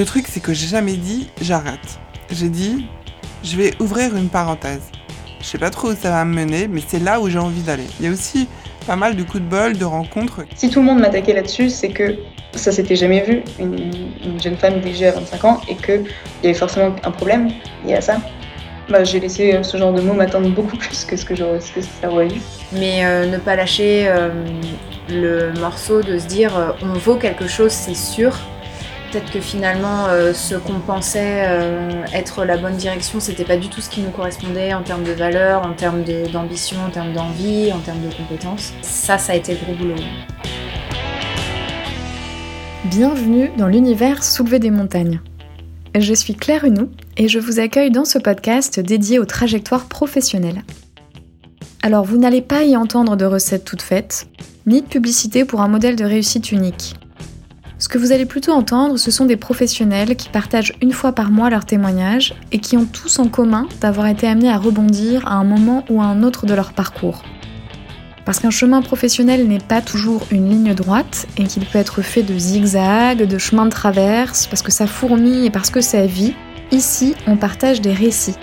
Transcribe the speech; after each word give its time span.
Le 0.00 0.06
truc, 0.06 0.28
c'est 0.28 0.40
que 0.40 0.54
j'ai 0.54 0.66
jamais 0.66 0.94
dit 0.94 1.28
j'arrête. 1.42 1.98
J'ai 2.30 2.48
dit 2.48 2.86
je 3.44 3.54
vais 3.54 3.74
ouvrir 3.80 4.16
une 4.16 4.30
parenthèse. 4.30 4.80
Je 5.40 5.44
sais 5.44 5.58
pas 5.58 5.68
trop 5.68 5.88
où 5.88 5.94
ça 5.94 6.08
va 6.08 6.24
me 6.24 6.34
mener, 6.34 6.68
mais 6.68 6.80
c'est 6.86 7.00
là 7.00 7.20
où 7.20 7.28
j'ai 7.28 7.38
envie 7.38 7.60
d'aller. 7.60 7.84
Il 7.98 8.06
y 8.06 8.08
a 8.08 8.10
aussi 8.10 8.48
pas 8.86 8.96
mal 8.96 9.14
de 9.14 9.22
coups 9.22 9.42
de 9.44 9.48
bol, 9.50 9.76
de 9.76 9.84
rencontres. 9.84 10.46
Si 10.56 10.70
tout 10.70 10.80
le 10.80 10.86
monde 10.86 11.00
m'attaquait 11.00 11.34
là-dessus, 11.34 11.68
c'est 11.68 11.90
que 11.90 12.16
ça 12.54 12.72
s'était 12.72 12.96
jamais 12.96 13.20
vu, 13.20 13.42
une, 13.58 14.40
jeune 14.42 14.56
femme 14.56 14.80
déjà 14.80 15.08
à 15.08 15.12
25 15.12 15.44
ans, 15.44 15.60
et 15.68 15.74
qu'il 15.74 16.06
y 16.44 16.46
avait 16.46 16.54
forcément 16.54 16.96
un 17.04 17.10
problème 17.10 17.50
lié 17.84 17.96
à 17.96 18.00
ça. 18.00 18.22
Bah, 18.88 19.04
j'ai 19.04 19.20
laissé 19.20 19.62
ce 19.62 19.76
genre 19.76 19.92
de 19.92 20.00
mots 20.00 20.14
m'attendre 20.14 20.48
beaucoup 20.48 20.76
plus 20.78 21.04
que 21.04 21.14
ce 21.14 21.26
que, 21.26 21.36
ce 21.36 21.72
que 21.72 21.82
ça 22.00 22.10
aurait 22.10 22.28
eu. 22.28 22.40
Mais 22.72 23.04
euh, 23.04 23.26
ne 23.26 23.36
pas 23.36 23.54
lâcher 23.54 24.08
euh, 24.08 24.30
le 25.10 25.52
morceau 25.60 26.00
de 26.00 26.18
se 26.18 26.26
dire 26.26 26.56
euh, 26.56 26.70
on 26.80 26.94
vaut 26.94 27.16
quelque 27.16 27.46
chose, 27.46 27.72
c'est 27.72 27.94
sûr. 27.94 28.34
Peut-être 29.10 29.32
que 29.32 29.40
finalement, 29.40 30.06
ce 30.32 30.54
qu'on 30.54 30.78
pensait 30.78 31.44
être 32.14 32.44
la 32.44 32.56
bonne 32.56 32.76
direction, 32.76 33.18
c'était 33.18 33.44
pas 33.44 33.56
du 33.56 33.68
tout 33.68 33.80
ce 33.80 33.90
qui 33.90 34.02
nous 34.02 34.10
correspondait 34.10 34.72
en 34.72 34.84
termes 34.84 35.02
de 35.02 35.10
valeur, 35.10 35.66
en 35.66 35.72
termes 35.72 36.04
d'ambition, 36.32 36.78
en 36.86 36.90
termes 36.90 37.12
d'envie, 37.12 37.72
en 37.72 37.80
termes 37.80 38.02
de 38.08 38.14
compétences. 38.14 38.72
Ça, 38.82 39.18
ça 39.18 39.32
a 39.32 39.34
été 39.34 39.54
le 39.54 39.58
gros 39.64 39.74
boulot. 39.74 39.96
Bienvenue 42.84 43.50
dans 43.58 43.66
l'univers 43.66 44.22
Soulever 44.22 44.60
des 44.60 44.70
montagnes. 44.70 45.20
Je 45.98 46.14
suis 46.14 46.36
Claire 46.36 46.64
Hunou 46.64 46.88
et 47.16 47.26
je 47.26 47.40
vous 47.40 47.58
accueille 47.58 47.90
dans 47.90 48.04
ce 48.04 48.20
podcast 48.20 48.78
dédié 48.78 49.18
aux 49.18 49.24
trajectoires 49.24 49.86
professionnelles. 49.86 50.62
Alors 51.82 52.04
vous 52.04 52.16
n'allez 52.16 52.42
pas 52.42 52.62
y 52.62 52.76
entendre 52.76 53.16
de 53.16 53.24
recettes 53.24 53.64
toutes 53.64 53.82
faites, 53.82 54.28
ni 54.66 54.82
de 54.82 54.86
publicité 54.86 55.44
pour 55.44 55.62
un 55.62 55.68
modèle 55.68 55.96
de 55.96 56.04
réussite 56.04 56.52
unique. 56.52 56.94
Ce 57.80 57.88
que 57.88 57.96
vous 57.96 58.12
allez 58.12 58.26
plutôt 58.26 58.52
entendre, 58.52 58.98
ce 58.98 59.10
sont 59.10 59.24
des 59.24 59.38
professionnels 59.38 60.14
qui 60.14 60.28
partagent 60.28 60.74
une 60.82 60.92
fois 60.92 61.12
par 61.12 61.30
mois 61.30 61.48
leurs 61.48 61.64
témoignages 61.64 62.34
et 62.52 62.58
qui 62.58 62.76
ont 62.76 62.84
tous 62.84 63.18
en 63.18 63.28
commun 63.28 63.66
d'avoir 63.80 64.06
été 64.06 64.28
amenés 64.28 64.50
à 64.50 64.58
rebondir 64.58 65.26
à 65.26 65.36
un 65.36 65.44
moment 65.44 65.82
ou 65.88 66.02
à 66.02 66.04
un 66.04 66.22
autre 66.22 66.44
de 66.44 66.52
leur 66.52 66.74
parcours. 66.74 67.22
Parce 68.26 68.38
qu'un 68.38 68.50
chemin 68.50 68.82
professionnel 68.82 69.48
n'est 69.48 69.58
pas 69.58 69.80
toujours 69.80 70.26
une 70.30 70.50
ligne 70.50 70.74
droite 70.74 71.26
et 71.38 71.44
qu'il 71.44 71.64
peut 71.64 71.78
être 71.78 72.02
fait 72.02 72.22
de 72.22 72.38
zigzags, 72.38 73.26
de 73.26 73.38
chemins 73.38 73.64
de 73.64 73.70
traverse, 73.70 74.46
parce 74.46 74.60
que 74.60 74.70
ça 74.70 74.86
fourmille 74.86 75.46
et 75.46 75.50
parce 75.50 75.70
que 75.70 75.80
ça 75.80 76.04
vit, 76.04 76.34
ici 76.72 77.14
on 77.26 77.38
partage 77.38 77.80
des 77.80 77.94
récits. 77.94 78.36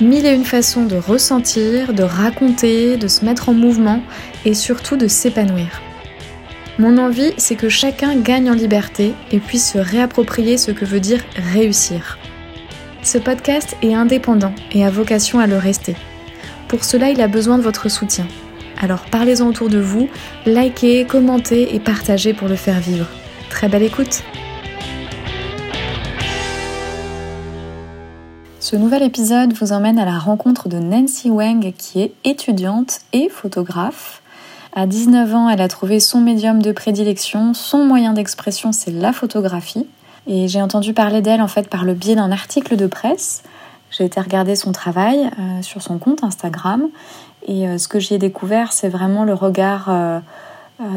Mille 0.00 0.26
et 0.26 0.34
une 0.34 0.44
façons 0.44 0.84
de 0.84 0.96
ressentir, 0.96 1.94
de 1.94 2.02
raconter, 2.02 2.96
de 2.96 3.06
se 3.06 3.24
mettre 3.24 3.50
en 3.50 3.54
mouvement 3.54 4.02
et 4.44 4.54
surtout 4.54 4.96
de 4.96 5.06
s'épanouir. 5.06 5.80
Mon 6.80 6.96
envie, 6.96 7.34
c'est 7.36 7.56
que 7.56 7.68
chacun 7.68 8.16
gagne 8.16 8.50
en 8.50 8.54
liberté 8.54 9.12
et 9.30 9.38
puisse 9.38 9.72
se 9.72 9.76
réapproprier 9.76 10.56
ce 10.56 10.70
que 10.70 10.86
veut 10.86 10.98
dire 10.98 11.22
réussir. 11.36 12.16
Ce 13.02 13.18
podcast 13.18 13.76
est 13.82 13.92
indépendant 13.92 14.54
et 14.72 14.82
a 14.82 14.88
vocation 14.88 15.40
à 15.40 15.46
le 15.46 15.58
rester. 15.58 15.94
Pour 16.68 16.84
cela, 16.84 17.10
il 17.10 17.20
a 17.20 17.28
besoin 17.28 17.58
de 17.58 17.62
votre 17.62 17.90
soutien. 17.90 18.26
Alors 18.80 19.04
parlez-en 19.10 19.48
autour 19.48 19.68
de 19.68 19.78
vous, 19.78 20.08
likez, 20.46 21.04
commentez 21.04 21.74
et 21.74 21.80
partagez 21.80 22.32
pour 22.32 22.48
le 22.48 22.56
faire 22.56 22.80
vivre. 22.80 23.08
Très 23.50 23.68
belle 23.68 23.82
écoute 23.82 24.22
Ce 28.58 28.74
nouvel 28.74 29.02
épisode 29.02 29.52
vous 29.52 29.72
emmène 29.72 29.98
à 29.98 30.06
la 30.06 30.18
rencontre 30.18 30.70
de 30.70 30.78
Nancy 30.78 31.28
Wang 31.28 31.74
qui 31.76 32.00
est 32.00 32.14
étudiante 32.24 33.00
et 33.12 33.28
photographe. 33.28 34.19
À 34.72 34.86
19 34.86 35.34
ans, 35.34 35.48
elle 35.48 35.60
a 35.60 35.66
trouvé 35.66 35.98
son 35.98 36.20
médium 36.20 36.62
de 36.62 36.70
prédilection, 36.70 37.54
son 37.54 37.84
moyen 37.84 38.12
d'expression 38.12 38.70
c'est 38.70 38.92
la 38.92 39.12
photographie. 39.12 39.86
Et 40.28 40.46
j'ai 40.46 40.62
entendu 40.62 40.92
parler 40.92 41.22
d'elle 41.22 41.42
en 41.42 41.48
fait 41.48 41.68
par 41.68 41.84
le 41.84 41.94
biais 41.94 42.14
d'un 42.14 42.30
article 42.30 42.76
de 42.76 42.86
presse. 42.86 43.42
J'ai 43.90 44.04
été 44.04 44.20
regarder 44.20 44.54
son 44.54 44.70
travail 44.70 45.18
euh, 45.18 45.62
sur 45.62 45.82
son 45.82 45.98
compte 45.98 46.22
Instagram 46.22 46.86
et 47.48 47.66
euh, 47.66 47.78
ce 47.78 47.88
que 47.88 47.98
j'y 47.98 48.14
ai 48.14 48.18
découvert, 48.18 48.72
c'est 48.72 48.88
vraiment 48.88 49.24
le 49.24 49.34
regard 49.34 49.86
euh, 49.88 50.20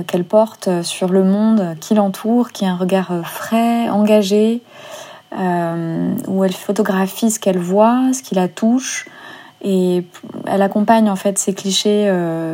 qu'elle 0.06 0.23
porte 0.23 0.83
sur 0.83 1.09
le 1.09 1.23
monde 1.23 1.75
qui 1.81 1.95
l'entoure, 1.95 2.51
qui 2.51 2.66
est 2.66 2.67
un 2.67 2.75
regard 2.75 3.12
frais, 3.25 3.89
engagé, 3.89 4.62
où 5.35 6.44
elle 6.44 6.53
photographie 6.53 7.31
ce 7.31 7.39
qu'elle 7.39 7.57
voit, 7.57 8.13
ce 8.13 8.22
qui 8.22 8.35
la 8.35 8.47
touche, 8.47 9.07
et 9.62 10.06
elle 10.45 10.62
accompagne 10.62 11.09
en 11.09 11.17
fait 11.17 11.38
ces 11.38 11.53
clichés 11.53 12.09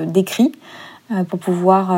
décrits 0.08 0.54
pour 1.28 1.40
pouvoir 1.40 1.92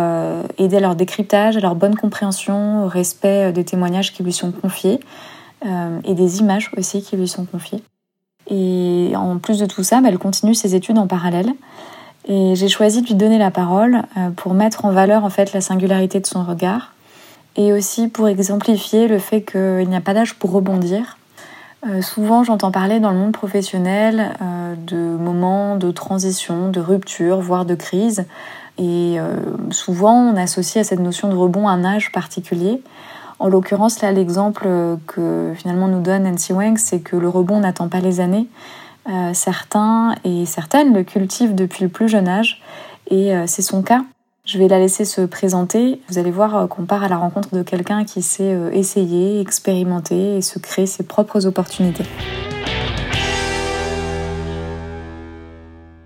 aider 0.58 0.78
à 0.78 0.80
leur 0.80 0.96
décryptage, 0.96 1.58
à 1.58 1.60
leur 1.60 1.76
bonne 1.76 1.96
compréhension, 1.96 2.86
au 2.86 2.88
respect 2.88 3.52
des 3.52 3.66
témoignages 3.66 4.14
qui 4.14 4.24
lui 4.24 4.32
sont 4.32 4.52
confiés 4.52 5.00
et 5.64 6.14
des 6.14 6.40
images 6.40 6.72
aussi 6.78 7.02
qui 7.02 7.18
lui 7.18 7.28
sont 7.28 7.46
confiées. 7.46 7.84
Et 8.50 9.14
en 9.16 9.38
plus 9.38 9.60
de 9.60 9.66
tout 9.66 9.84
ça, 9.84 10.02
bah, 10.02 10.10
elle 10.10 10.18
continue 10.18 10.56
ses 10.56 10.76
études 10.76 10.98
en 10.98 11.08
parallèle. 11.08 11.54
Et 12.28 12.56
j'ai 12.56 12.68
choisi 12.68 13.02
de 13.02 13.08
lui 13.08 13.16
donner 13.16 13.38
la 13.38 13.52
parole 13.52 14.04
euh, 14.18 14.30
pour 14.30 14.54
mettre 14.54 14.86
en 14.86 14.92
valeur 14.92 15.24
en 15.24 15.30
fait 15.30 15.54
la 15.54 15.62
singularité 15.62 16.20
de 16.20 16.28
son 16.28 16.44
regard 16.44 16.94
et 17.56 17.74
aussi 17.74 18.08
pour 18.08 18.28
exemplifier 18.28 19.08
le 19.08 19.18
fait 19.18 19.42
qu'il 19.42 19.90
n'y 19.90 19.96
a 19.96 20.02
pas 20.02 20.14
d'âge 20.14 20.36
pour 20.36 20.52
rebondir. 20.52 21.18
Euh, 21.88 22.02
souvent, 22.02 22.44
j'entends 22.44 22.72
parler 22.72 23.00
dans 23.00 23.10
le 23.10 23.18
monde 23.18 23.32
professionnel 23.32 24.36
euh, 24.42 24.76
de 24.76 24.98
moments 24.98 25.78
de 25.78 25.90
transition, 25.90 26.70
de 26.70 26.80
rupture, 26.80 27.42
voire 27.42 27.66
de 27.66 27.74
crise. 27.74 28.26
Et 28.78 29.18
souvent, 29.70 30.34
on 30.34 30.36
associe 30.38 30.84
à 30.84 30.88
cette 30.88 31.00
notion 31.00 31.30
de 31.30 31.36
rebond 31.36 31.68
un 31.68 31.84
âge 31.84 32.12
particulier. 32.12 32.82
En 33.38 33.48
l'occurrence, 33.48 34.02
là, 34.02 34.12
l'exemple 34.12 34.68
que 35.06 35.54
finalement 35.56 35.88
nous 35.88 36.02
donne 36.02 36.24
Nancy 36.24 36.54
Wang, 36.54 36.78
c'est 36.78 37.00
que 37.00 37.16
le 37.16 37.30
rebond 37.30 37.60
n'attend 37.60 37.90
pas 37.90 38.00
les 38.00 38.20
années. 38.22 38.48
Euh, 39.10 39.32
certains 39.34 40.14
et 40.24 40.46
certaines 40.46 40.94
le 40.94 41.04
cultivent 41.04 41.56
depuis 41.56 41.84
le 41.84 41.90
plus 41.90 42.08
jeune 42.08 42.28
âge, 42.28 42.62
et 43.10 43.36
euh, 43.36 43.46
c'est 43.48 43.64
son 43.64 43.82
cas. 43.82 44.04
Je 44.46 44.60
vais 44.60 44.68
la 44.68 44.78
laisser 44.78 45.06
se 45.06 45.22
présenter. 45.22 46.02
Vous 46.08 46.20
allez 46.20 46.30
voir 46.30 46.56
euh, 46.56 46.68
qu'on 46.68 46.86
part 46.86 47.04
à 47.04 47.08
la 47.08 47.18
rencontre 47.18 47.56
de 47.56 47.64
quelqu'un 47.64 48.06
qui 48.06 48.22
sait 48.22 48.56
essayer, 48.74 49.40
expérimenter 49.40 50.38
et 50.38 50.42
se 50.42 50.60
créer 50.60 50.86
ses 50.86 51.04
propres 51.04 51.48
opportunités. 51.48 52.06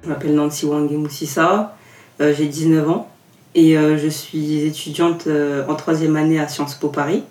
Je 0.03 0.09
m'appelle 0.09 0.35
Nancy 0.35 0.65
Wang 0.65 0.89
Moussissa, 0.91 1.75
j'ai 2.19 2.45
19 2.45 2.89
ans 2.89 3.09
et 3.55 3.77
euh, 3.77 3.97
je 3.97 4.09
suis 4.09 4.65
étudiante 4.65 5.27
euh, 5.27 5.65
en 5.67 5.75
troisième 5.75 6.17
année 6.17 6.39
à 6.39 6.47
Sciences 6.47 6.75
Po 6.75 6.89
Paris. 6.89 7.23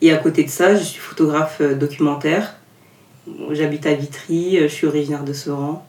Et 0.00 0.12
à 0.12 0.16
côté 0.16 0.44
de 0.44 0.48
ça, 0.48 0.76
je 0.76 0.84
suis 0.84 1.00
photographe 1.00 1.58
euh, 1.60 1.74
documentaire. 1.74 2.54
J'habite 3.50 3.84
à 3.86 3.94
Vitry, 3.94 4.58
je 4.60 4.68
suis 4.68 4.86
originaire 4.86 5.24
de 5.24 5.32
Soran. 5.32 5.84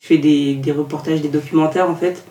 Je 0.00 0.08
fais 0.08 0.18
des, 0.18 0.56
des, 0.56 0.72
reportages, 0.72 1.20
des 1.22 1.28
documentaires 1.28 1.88
en 1.88 1.94
fait, 1.94 2.24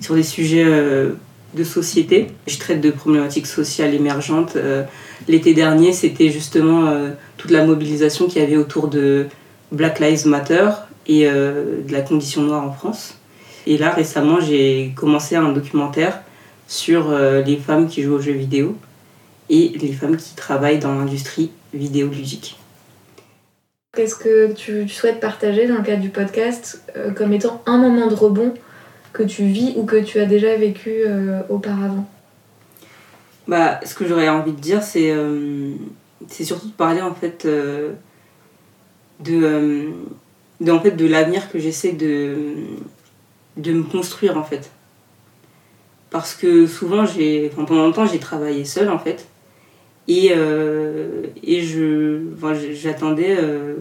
sur 0.00 0.14
des 0.14 0.22
sujets 0.22 0.64
de 0.64 1.64
société. 1.64 2.28
Je 2.46 2.58
traite 2.58 2.80
de 2.80 2.92
problématiques 2.92 3.48
sociales 3.48 3.94
émergentes. 3.94 4.56
L'été 5.26 5.52
dernier, 5.52 5.92
c'était 5.92 6.28
justement 6.28 6.94
toute 7.38 7.50
la 7.50 7.66
mobilisation 7.66 8.28
qu'il 8.28 8.40
y 8.40 8.44
avait 8.44 8.56
autour 8.56 8.86
de 8.86 9.26
Black 9.72 9.98
Lives 9.98 10.28
Matter 10.28 10.68
et 11.08 11.24
de 11.24 11.90
la 11.90 12.02
condition 12.02 12.42
noire 12.42 12.62
en 12.62 12.70
France. 12.70 13.17
Et 13.68 13.76
là, 13.76 13.90
récemment, 13.90 14.40
j'ai 14.40 14.94
commencé 14.96 15.36
un 15.36 15.52
documentaire 15.52 16.22
sur 16.68 17.10
euh, 17.10 17.42
les 17.42 17.58
femmes 17.58 17.86
qui 17.86 18.02
jouent 18.02 18.14
aux 18.14 18.20
jeux 18.20 18.32
vidéo 18.32 18.74
et 19.50 19.68
les 19.78 19.92
femmes 19.92 20.16
qui 20.16 20.34
travaillent 20.34 20.78
dans 20.78 20.94
l'industrie 20.94 21.50
vidéoludique. 21.74 22.58
Qu'est-ce 23.94 24.14
que 24.14 24.54
tu 24.54 24.88
souhaites 24.88 25.20
partager 25.20 25.66
dans 25.66 25.76
le 25.76 25.82
cadre 25.82 26.00
du 26.00 26.08
podcast 26.08 26.82
euh, 26.96 27.10
comme 27.10 27.34
étant 27.34 27.62
un 27.66 27.76
moment 27.76 28.06
de 28.06 28.14
rebond 28.14 28.54
que 29.12 29.22
tu 29.22 29.44
vis 29.44 29.74
ou 29.76 29.84
que 29.84 30.02
tu 30.02 30.18
as 30.18 30.24
déjà 30.24 30.56
vécu 30.56 31.02
euh, 31.06 31.42
auparavant? 31.50 32.08
Bah, 33.46 33.80
Ce 33.84 33.94
que 33.94 34.08
j'aurais 34.08 34.30
envie 34.30 34.52
de 34.52 34.60
dire, 34.60 34.82
c'est 34.82 35.14
c'est 36.26 36.44
surtout 36.44 36.68
de 36.68 36.72
parler 36.72 37.02
en 37.02 37.14
fait 37.14 37.46
de, 37.46 37.90
de, 39.20 40.70
en 40.70 40.80
fait, 40.80 40.92
de 40.92 41.06
l'avenir 41.06 41.50
que 41.50 41.58
j'essaie 41.58 41.92
de, 41.92 42.54
de 43.58 43.72
me 43.72 43.82
construire 43.82 44.38
en 44.38 44.44
fait. 44.44 44.70
Parce 46.10 46.34
que 46.34 46.66
souvent 46.66 47.04
j'ai 47.04 47.50
pendant 47.50 47.84
longtemps 47.84 48.06
j'ai 48.06 48.18
travaillé 48.18 48.64
seule 48.64 48.88
en 48.88 48.98
fait. 48.98 49.28
Et, 50.06 50.32
euh, 50.34 51.24
je 51.44 52.22
j'attendais 52.72 53.36
euh, 53.38 53.76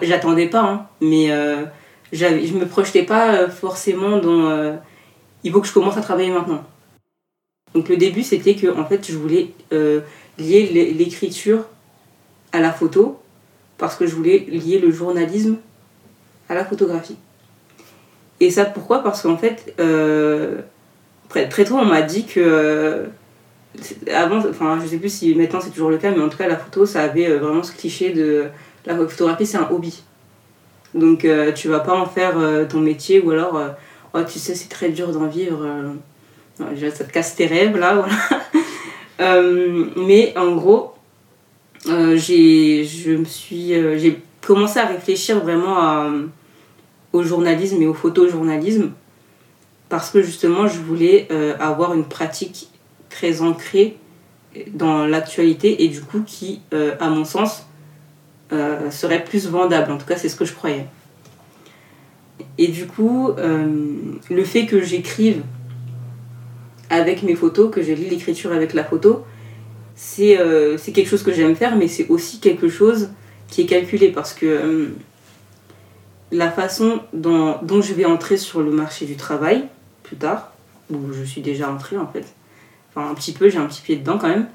j'attendais 0.00 0.48
pas 0.48 0.62
hein, 0.62 0.86
mais 1.02 1.30
euh, 1.30 1.64
je 2.12 2.54
me 2.54 2.64
projetais 2.64 3.02
pas 3.02 3.48
forcément 3.48 4.18
dans 4.18 4.78
il 5.44 5.52
faut 5.52 5.60
que 5.60 5.68
je 5.68 5.72
commence 5.72 5.98
à 5.98 6.00
travailler 6.00 6.30
maintenant. 6.30 6.64
Donc 7.74 7.88
le 7.88 7.96
début 7.98 8.22
c'était 8.22 8.54
que 8.54 8.68
en 8.68 8.86
fait 8.86 9.06
je 9.06 9.18
voulais 9.18 9.50
lier 10.38 10.94
l'écriture 10.96 11.66
à 12.52 12.60
la 12.60 12.72
photo 12.72 13.20
parce 13.76 13.96
que 13.96 14.06
je 14.06 14.14
voulais 14.14 14.38
lier 14.38 14.78
le 14.78 14.90
journalisme 14.90 15.56
à 16.48 16.54
la 16.54 16.64
photographie 16.64 17.16
et 18.40 18.50
ça 18.50 18.64
pourquoi? 18.64 19.02
Parce 19.02 19.22
qu'en 19.22 19.36
fait 19.36 19.74
très, 21.28 21.48
très 21.48 21.64
tôt, 21.64 21.76
on 21.76 21.84
m'a 21.84 22.02
dit 22.02 22.24
que 22.24 22.40
euh, 22.40 23.06
avant, 24.12 24.38
enfin, 24.38 24.78
je 24.82 24.86
sais 24.86 24.98
plus 24.98 25.12
si 25.12 25.34
maintenant 25.34 25.60
c'est 25.60 25.70
toujours 25.70 25.90
le 25.90 25.98
cas, 25.98 26.10
mais 26.10 26.22
en 26.22 26.28
tout 26.28 26.38
cas, 26.38 26.48
la 26.48 26.56
photo, 26.56 26.86
ça 26.86 27.02
avait 27.02 27.28
euh, 27.28 27.38
vraiment 27.38 27.62
ce 27.62 27.72
cliché 27.72 28.12
de 28.12 28.46
la 28.86 28.96
photographie, 28.96 29.46
c'est 29.46 29.58
un 29.58 29.68
hobby. 29.70 30.02
Donc, 30.94 31.24
euh, 31.24 31.52
tu 31.52 31.68
vas 31.68 31.80
pas 31.80 31.94
en 31.94 32.06
faire 32.06 32.38
euh, 32.38 32.64
ton 32.64 32.80
métier 32.80 33.20
ou 33.20 33.30
alors, 33.30 33.60
oh, 34.14 34.20
tu 34.22 34.38
sais, 34.38 34.54
c'est 34.54 34.68
très 34.68 34.90
dur 34.90 35.12
d'en 35.12 35.26
vivre. 35.26 35.66
déjà, 36.72 36.90
ça 36.90 37.04
te 37.04 37.12
casse 37.12 37.36
tes 37.36 37.46
rêves, 37.46 37.76
là, 37.76 38.06
voilà. 39.18 39.42
mais 39.96 40.32
en 40.36 40.54
gros, 40.54 40.94
j'ai, 41.86 42.84
j'ai 42.84 44.22
commencé 44.46 44.78
à 44.78 44.86
réfléchir 44.86 45.40
vraiment 45.40 46.06
au 47.16 47.22
journalisme 47.22 47.80
et 47.82 47.86
au 47.86 47.94
photojournalisme 47.94 48.92
parce 49.88 50.10
que 50.10 50.22
justement, 50.22 50.66
je 50.66 50.80
voulais 50.80 51.28
avoir 51.60 51.94
une 51.94 52.04
pratique 52.04 52.68
très 53.08 53.40
ancré 53.40 53.96
dans 54.72 55.06
l'actualité 55.06 55.84
et 55.84 55.88
du 55.88 56.00
coup 56.00 56.22
qui, 56.26 56.60
euh, 56.72 56.94
à 57.00 57.08
mon 57.10 57.24
sens, 57.24 57.66
euh, 58.52 58.90
serait 58.90 59.24
plus 59.24 59.48
vendable. 59.48 59.90
En 59.92 59.98
tout 59.98 60.06
cas, 60.06 60.16
c'est 60.16 60.28
ce 60.28 60.36
que 60.36 60.44
je 60.44 60.52
croyais. 60.52 60.86
Et 62.58 62.68
du 62.68 62.86
coup, 62.86 63.30
euh, 63.30 63.66
le 64.30 64.44
fait 64.44 64.66
que 64.66 64.82
j'écrive 64.82 65.42
avec 66.90 67.22
mes 67.22 67.34
photos, 67.34 67.70
que 67.70 67.82
j'ai 67.82 67.96
lu 67.96 68.04
l'écriture 68.08 68.52
avec 68.52 68.72
la 68.72 68.84
photo, 68.84 69.24
c'est 69.94 70.36
quelque 70.94 71.08
chose 71.08 71.22
que 71.22 71.32
j'aime 71.32 71.56
faire, 71.56 71.76
mais 71.76 71.88
c'est 71.88 72.08
aussi 72.08 72.38
quelque 72.38 72.68
chose 72.68 73.10
qui 73.48 73.62
est 73.62 73.66
calculé 73.66 74.10
parce 74.10 74.34
que 74.34 74.90
la 76.32 76.50
façon 76.50 77.00
dont, 77.12 77.58
je 77.80 77.94
vais 77.94 78.04
entrer 78.04 78.36
sur 78.36 78.62
le 78.62 78.70
marché 78.70 79.06
du 79.06 79.16
travail 79.16 79.68
plus 80.02 80.16
tard, 80.16 80.52
où 80.90 81.12
je 81.12 81.22
suis 81.22 81.40
déjà 81.40 81.70
entrée 81.70 81.96
en 81.96 82.06
fait, 82.06 82.24
un 82.96 83.14
petit 83.14 83.32
peu, 83.32 83.48
j'ai 83.48 83.58
un 83.58 83.66
petit 83.66 83.82
pied 83.82 83.96
dedans 83.96 84.18
quand 84.18 84.28
même. 84.28 84.48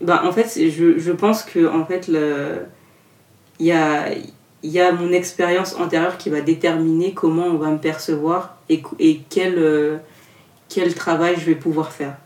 Bah, 0.00 0.22
en 0.24 0.32
fait, 0.32 0.70
je, 0.70 0.98
je 0.98 1.12
pense 1.12 1.42
que 1.42 1.66
en 1.66 1.84
fait, 1.84 2.08
il 2.08 3.66
y 3.66 3.72
a, 3.72 4.10
y 4.62 4.80
a 4.80 4.92
mon 4.92 5.10
expérience 5.12 5.74
antérieure 5.74 6.18
qui 6.18 6.30
va 6.30 6.40
déterminer 6.40 7.14
comment 7.14 7.46
on 7.46 7.56
va 7.56 7.70
me 7.70 7.78
percevoir 7.78 8.56
et, 8.68 8.82
et 9.00 9.20
quel, 9.28 9.58
euh, 9.58 9.96
quel 10.68 10.94
travail 10.94 11.34
je 11.36 11.44
vais 11.44 11.56
pouvoir 11.56 11.92
faire. 11.92 12.16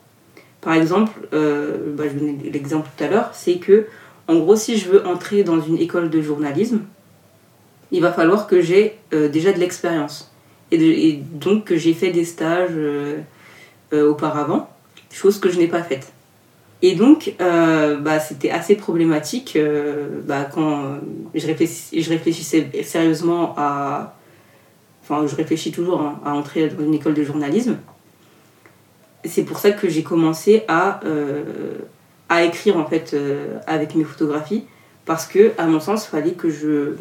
Par 0.61 0.75
exemple, 0.75 1.12
euh, 1.32 1.94
bah, 1.97 2.05
je 2.12 2.19
donnais 2.19 2.37
l'exemple 2.53 2.88
tout 2.97 3.05
à 3.05 3.08
l'heure, 3.08 3.31
c'est 3.32 3.56
que, 3.56 3.87
en 4.29 4.37
gros, 4.37 4.55
si 4.55 4.76
je 4.76 4.91
veux 4.91 5.06
entrer 5.06 5.43
dans 5.43 5.61
une 5.61 5.79
école 5.79 6.11
de 6.11 6.20
journalisme, 6.20 6.81
il 7.93 8.03
va 8.03 8.12
falloir 8.12 8.49
que 8.49 8.61
j'ai 8.61 8.99
euh, 9.15 9.29
déjà 9.29 9.53
de 9.53 9.59
l'expérience. 9.59 10.33
Et, 10.73 11.21
donc 11.33 11.65
que 11.65 11.77
j'ai 11.77 11.93
fait 11.93 12.11
des 12.11 12.25
stages 12.25 12.79
auparavant 13.93 14.71
chose 15.12 15.39
que 15.39 15.50
je 15.50 15.59
n'ai 15.59 15.69
pas 15.69 15.83
faite. 15.83 16.12
Et 16.83 16.97
donc, 16.97 17.35
euh, 17.41 17.97
bah, 17.97 18.19
c'était 18.19 18.50
assez 18.50 18.75
problématique 18.75 19.55
euh, 19.55 20.21
bah, 20.25 20.49
quand 20.53 20.99
je, 21.35 21.47
réfléchissais, 21.47 22.71
sérieusement 22.83 23.55
à... 23.56 24.17
Enfin, 25.03 25.27
je 25.27 25.37
réfléchis 25.37 25.71
toujours 25.71 26.00
hein, 26.00 26.21
à 26.25 26.33
entrer 26.33 26.69
dans 26.69 26.85
une 26.85 26.94
école 26.94 27.15
de 27.15 27.23
journalisme. 27.23 27.77
C'est 29.25 29.44
pour 29.44 29.59
ça 29.59 29.71
que 29.71 29.89
j'ai 29.89 30.03
commencé 30.03 30.65
à, 30.67 31.00
euh, 31.05 31.44
à 32.29 32.43
écrire 32.43 32.77
en 32.77 32.87
fait 32.87 33.17
avec 33.67 33.94
mes 33.94 34.05
photographies. 34.05 34.65
Parce 35.05 35.27
que, 35.27 35.53
à 35.59 35.67
mon 35.67 35.81
sens, 35.81 36.06
il 36.06 36.11
fallait 36.11 36.33
que 36.33 36.50
je, 36.50 36.94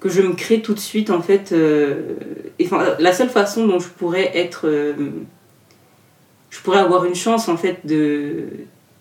que 0.00 0.08
je 0.08 0.22
me 0.22 0.34
crée 0.34 0.62
tout 0.62 0.74
de 0.74 0.80
suite 0.80 1.10
en 1.10 1.22
fait... 1.22 1.54
enfin, 2.62 2.96
la 2.98 3.12
seule 3.12 3.28
façon 3.28 3.66
dont 3.66 3.78
je 3.78 3.88
pourrais 3.88 4.36
être 4.36 4.66
je 6.50 6.60
pourrais 6.60 6.78
avoir 6.78 7.04
une 7.04 7.14
chance 7.14 7.48
en 7.48 7.56
fait 7.56 7.86
de, 7.86 8.48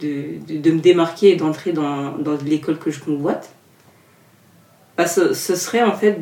me 0.01 0.80
démarquer 0.80 1.31
et 1.31 1.36
d'entrer 1.36 1.74
dans, 1.74 2.16
l'école 2.46 2.78
que 2.78 2.92
je 2.92 3.00
convoite, 3.00 3.50
bah, 4.98 5.07
ce, 5.07 5.34
serait 5.34 5.84
en 5.84 5.94
fait 5.94 6.19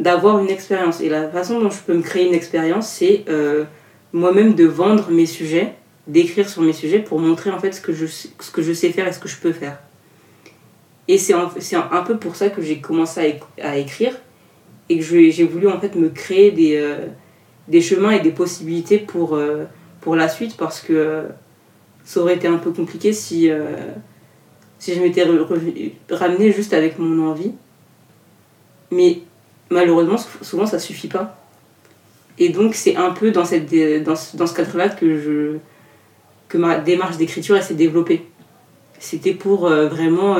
d'avoir 0.00 0.38
une 0.40 0.48
expérience. 0.48 1.00
Et 1.00 1.08
la 1.08 1.28
façon 1.28 1.60
dont 1.60 1.70
je 1.70 1.80
peux 1.80 1.94
me 1.94 2.02
créer 2.02 2.26
une 2.26 2.34
expérience, 2.34 2.88
c'est 2.88 3.24
euh, 3.28 3.64
moi-même 4.12 4.54
de 4.54 4.64
vendre 4.64 5.10
mes 5.10 5.26
sujets, 5.26 5.74
d'écrire 6.06 6.48
sur 6.48 6.62
mes 6.62 6.72
sujets 6.72 6.98
pour 6.98 7.20
montrer 7.20 7.50
en 7.50 7.58
fait 7.58 7.72
ce 7.72 7.80
que 7.80 7.92
je 7.92 8.72
sais 8.72 8.90
faire 8.90 9.06
et 9.06 9.12
ce 9.12 9.18
que 9.18 9.28
je 9.28 9.36
peux 9.36 9.52
faire. 9.52 9.78
Et 11.06 11.18
c'est 11.18 11.34
un, 11.34 11.50
un, 11.90 12.02
peu 12.02 12.16
pour 12.16 12.36
ça 12.36 12.48
que 12.48 12.62
j'ai 12.62 12.80
commencé 12.80 13.38
à, 13.60 13.76
écrire 13.76 14.14
et 14.88 14.98
que 14.98 15.04
j'ai 15.04 15.44
voulu 15.44 15.68
en 15.68 15.80
fait 15.80 15.94
me 15.94 16.08
créer 16.08 16.50
des... 16.50 16.76
Euh, 16.76 17.06
des 17.68 17.80
chemins 17.80 18.10
et 18.10 18.20
des 18.20 18.30
possibilités 18.30 18.98
pour, 18.98 19.34
euh, 19.34 19.64
pour 20.00 20.16
la 20.16 20.28
suite 20.28 20.56
parce 20.56 20.80
que 20.80 21.24
ça 22.04 22.20
aurait 22.20 22.34
été 22.34 22.46
un 22.46 22.58
peu 22.58 22.72
compliqué 22.72 23.12
si, 23.12 23.50
euh, 23.50 23.76
si 24.78 24.94
je 24.94 25.00
m'étais 25.00 25.24
ramenée 26.10 26.52
juste 26.52 26.74
avec 26.74 26.98
mon 26.98 27.26
envie. 27.26 27.52
Mais 28.90 29.20
malheureusement, 29.70 30.16
souvent 30.42 30.66
ça 30.66 30.78
suffit 30.78 31.08
pas. 31.08 31.40
Et 32.38 32.50
donc 32.50 32.74
c'est 32.74 32.96
un 32.96 33.12
peu 33.12 33.30
dans, 33.30 33.44
cette, 33.44 33.72
dans, 34.02 34.14
dans 34.34 34.46
ce 34.46 34.54
cadre-là 34.54 34.88
que, 34.90 35.18
je, 35.18 35.56
que 36.48 36.58
ma 36.58 36.78
démarche 36.78 37.16
d'écriture 37.16 37.62
s'est 37.62 37.74
développée. 37.74 38.26
C'était 38.98 39.34
pour 39.34 39.66
euh, 39.66 39.88
vraiment 39.88 40.38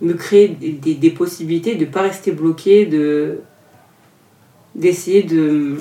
me 0.00 0.14
créer 0.14 0.48
des, 0.48 0.94
des, 0.94 1.10
possibilités, 1.10 1.74
de 1.74 1.84
ne 1.84 1.90
pas 1.90 2.02
rester 2.02 2.32
bloqué, 2.32 2.86
de, 2.86 3.40
d'essayer 4.74 5.22
de 5.22 5.76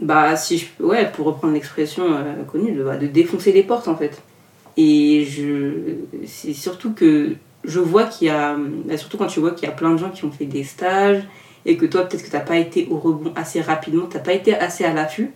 bah 0.00 0.36
si 0.36 0.58
je 0.58 0.82
ouais 0.82 1.10
pour 1.10 1.26
reprendre 1.26 1.54
l'expression 1.54 2.04
euh, 2.12 2.42
connue 2.44 2.72
de, 2.72 2.82
bah, 2.82 2.96
de 2.96 3.06
défoncer 3.06 3.52
des 3.52 3.62
portes 3.62 3.88
en 3.88 3.96
fait. 3.96 4.22
Et 4.76 5.24
je 5.24 5.96
c'est 6.26 6.52
surtout 6.52 6.92
que 6.92 7.34
je 7.64 7.80
vois 7.80 8.04
qu'il 8.04 8.28
y 8.28 8.30
a 8.30 8.56
bah, 8.56 8.96
surtout 8.96 9.16
quand 9.16 9.26
tu 9.26 9.40
vois 9.40 9.52
qu'il 9.52 9.68
y 9.68 9.70
a 9.70 9.74
plein 9.74 9.92
de 9.92 9.96
gens 9.96 10.10
qui 10.10 10.24
ont 10.24 10.32
fait 10.32 10.46
des 10.46 10.64
stages 10.64 11.22
et 11.64 11.76
que 11.76 11.86
toi 11.86 12.04
peut-être 12.04 12.24
que 12.24 12.30
t'as 12.30 12.40
pas 12.40 12.58
été 12.58 12.86
au 12.90 12.98
rebond 12.98 13.32
assez 13.36 13.60
rapidement 13.60 14.06
t'as 14.06 14.18
pas 14.18 14.32
été 14.32 14.54
assez 14.54 14.84
à 14.84 14.92
l'affût. 14.92 15.32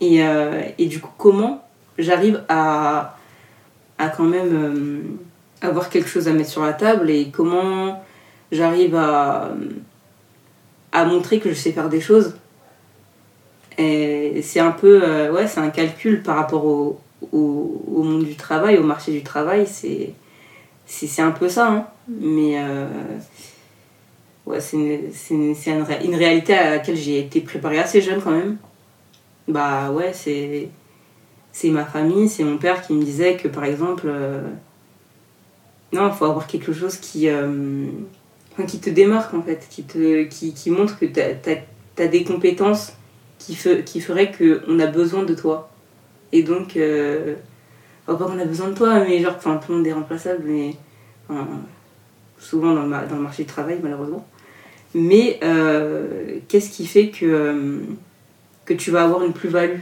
Et, 0.00 0.22
euh, 0.22 0.62
et 0.78 0.86
du 0.86 1.00
coup 1.00 1.12
comment 1.16 1.65
j'arrive 1.98 2.42
à 2.48 3.16
à 3.98 4.08
quand 4.10 4.24
même 4.24 4.52
euh, 4.52 5.00
avoir 5.66 5.88
quelque 5.88 6.08
chose 6.08 6.28
à 6.28 6.32
mettre 6.32 6.50
sur 6.50 6.62
la 6.62 6.74
table 6.74 7.08
et 7.08 7.30
comment 7.30 8.02
j'arrive 8.52 8.94
à 8.94 9.50
à 10.92 11.04
montrer 11.04 11.40
que 11.40 11.50
je 11.50 11.54
sais 11.54 11.72
faire 11.72 11.88
des 11.88 12.00
choses. 12.00 12.34
Et 13.78 14.40
c'est 14.42 14.60
un 14.60 14.70
peu, 14.70 15.02
euh, 15.02 15.30
ouais, 15.30 15.46
c'est 15.46 15.60
un 15.60 15.68
calcul 15.68 16.22
par 16.22 16.36
rapport 16.36 16.64
au, 16.64 16.98
au, 17.32 18.02
monde 18.02 18.24
du 18.24 18.34
travail, 18.34 18.78
au 18.78 18.82
marché 18.82 19.12
du 19.12 19.22
travail. 19.22 19.66
C'est, 19.66 20.14
c'est, 20.86 21.20
un 21.22 21.32
peu 21.32 21.48
ça. 21.48 21.68
Hein. 21.68 21.86
Mais 22.08 22.58
euh, 22.58 22.86
ouais, 24.46 24.60
c'est, 24.60 24.76
une, 25.30 25.54
une, 26.04 26.14
réalité 26.14 26.54
à 26.54 26.70
laquelle 26.70 26.96
j'ai 26.96 27.18
été 27.18 27.40
préparée 27.42 27.78
assez 27.78 28.00
jeune 28.00 28.22
quand 28.22 28.30
même. 28.30 28.56
Bah 29.48 29.90
ouais, 29.90 30.12
c'est, 30.14 30.68
c'est 31.56 31.70
ma 31.70 31.86
famille, 31.86 32.28
c'est 32.28 32.44
mon 32.44 32.58
père 32.58 32.82
qui 32.82 32.92
me 32.92 33.02
disait 33.02 33.38
que 33.38 33.48
par 33.48 33.64
exemple, 33.64 34.04
euh, 34.08 34.42
non, 35.94 36.08
il 36.08 36.12
faut 36.12 36.26
avoir 36.26 36.46
quelque 36.46 36.74
chose 36.74 36.98
qui 36.98 37.28
qui 38.68 38.78
te 38.78 38.90
démarque 38.90 39.32
en 39.32 39.40
fait, 39.42 39.66
qui, 39.70 39.82
te, 39.84 40.24
qui, 40.24 40.52
qui 40.52 40.70
montre 40.70 40.98
que 40.98 41.06
tu 41.06 41.18
as, 41.18 42.08
des 42.08 42.24
compétences 42.24 42.92
qui, 43.38 43.54
fe, 43.54 43.82
qui 43.84 44.02
feraient 44.02 44.32
qu'on 44.32 44.78
a 44.80 44.86
besoin 44.86 45.22
de 45.24 45.34
toi. 45.34 45.70
Et 46.32 46.42
donc, 46.42 46.76
euh, 46.76 47.36
pas 48.04 48.16
qu'on 48.16 48.38
a 48.38 48.44
besoin 48.44 48.68
de 48.68 48.74
toi, 48.74 49.00
mais 49.00 49.22
genre, 49.22 49.34
enfin, 49.36 49.56
tout 49.56 49.72
le 49.72 49.78
monde 49.78 49.86
est 49.86 49.94
remplaçable, 49.94 50.42
mais 50.44 50.74
souvent 52.38 52.74
dans 52.74 52.82
le, 52.82 53.08
dans 53.08 53.16
le 53.16 53.22
marché 53.22 53.44
du 53.44 53.48
travail, 53.48 53.78
malheureusement. 53.82 54.26
Mais 54.94 55.38
euh, 55.42 56.38
qu'est-ce 56.48 56.68
qui 56.68 56.86
fait 56.86 57.08
que, 57.08 57.24
euh, 57.24 57.78
que 58.66 58.74
tu 58.74 58.90
vas 58.90 59.04
avoir 59.04 59.22
une 59.24 59.32
plus-value? 59.32 59.80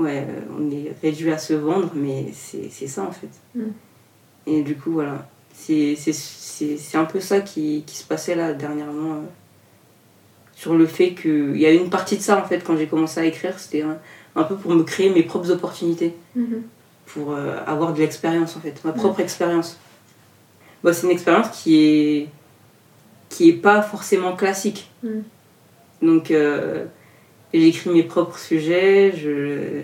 Ouais, 0.00 0.26
on 0.58 0.70
est 0.70 0.94
réduit 1.02 1.30
à 1.30 1.38
se 1.38 1.54
vendre, 1.54 1.90
mais 1.94 2.26
c'est 2.32 2.86
ça 2.86 3.02
en 3.02 3.12
fait. 3.12 3.30
Mm. 3.54 3.70
Et 4.46 4.62
du 4.62 4.76
coup, 4.76 4.92
voilà 4.92 5.26
c'est 5.60 6.96
un 6.96 7.04
peu 7.04 7.20
ça 7.20 7.40
qui, 7.40 7.84
qui, 7.86 7.96
se 7.96 8.04
passait 8.04 8.34
là 8.34 8.52
dernièrement. 8.52 9.14
Euh, 9.14 9.26
sur 10.54 10.74
le 10.74 10.86
fait 10.86 11.14
qu'il 11.14 11.56
y 11.56 11.64
a 11.64 11.70
une 11.70 11.88
partie 11.88 12.18
de 12.18 12.22
ça 12.22 12.38
en 12.38 12.46
fait 12.46 12.62
quand 12.62 12.76
j'ai 12.76 12.86
commencé 12.86 13.18
à 13.18 13.24
écrire, 13.24 13.58
c'était 13.58 13.82
un, 14.36 14.42
peu 14.44 14.56
pour 14.56 14.72
me 14.72 14.82
créer 14.82 15.08
mes 15.08 15.22
propres 15.22 15.50
opportunités. 15.50 16.14
Mhm. 16.36 16.62
Pour 17.06 17.32
euh, 17.32 17.56
avoir 17.66 17.92
de 17.94 17.98
l'expérience 17.98 18.56
en 18.56 18.60
fait, 18.60 18.84
ma 18.84 18.92
propre 18.92 19.20
expérience. 19.20 19.78
Bon, 20.84 20.92
c'est 20.92 21.06
une 21.06 21.12
expérience 21.12 21.48
qui 21.50 21.80
est 21.80 22.28
qui 23.28 23.48
est 23.48 23.54
pas 23.54 23.80
forcément 23.80 24.36
classique. 24.36 24.90
Mhm. 25.02 25.22
Donc 26.02 26.30
euh, 26.30 26.84
j'écris 27.52 27.90
mes 27.90 28.02
propres 28.02 28.38
sujets, 28.38 29.12
je, 29.16 29.82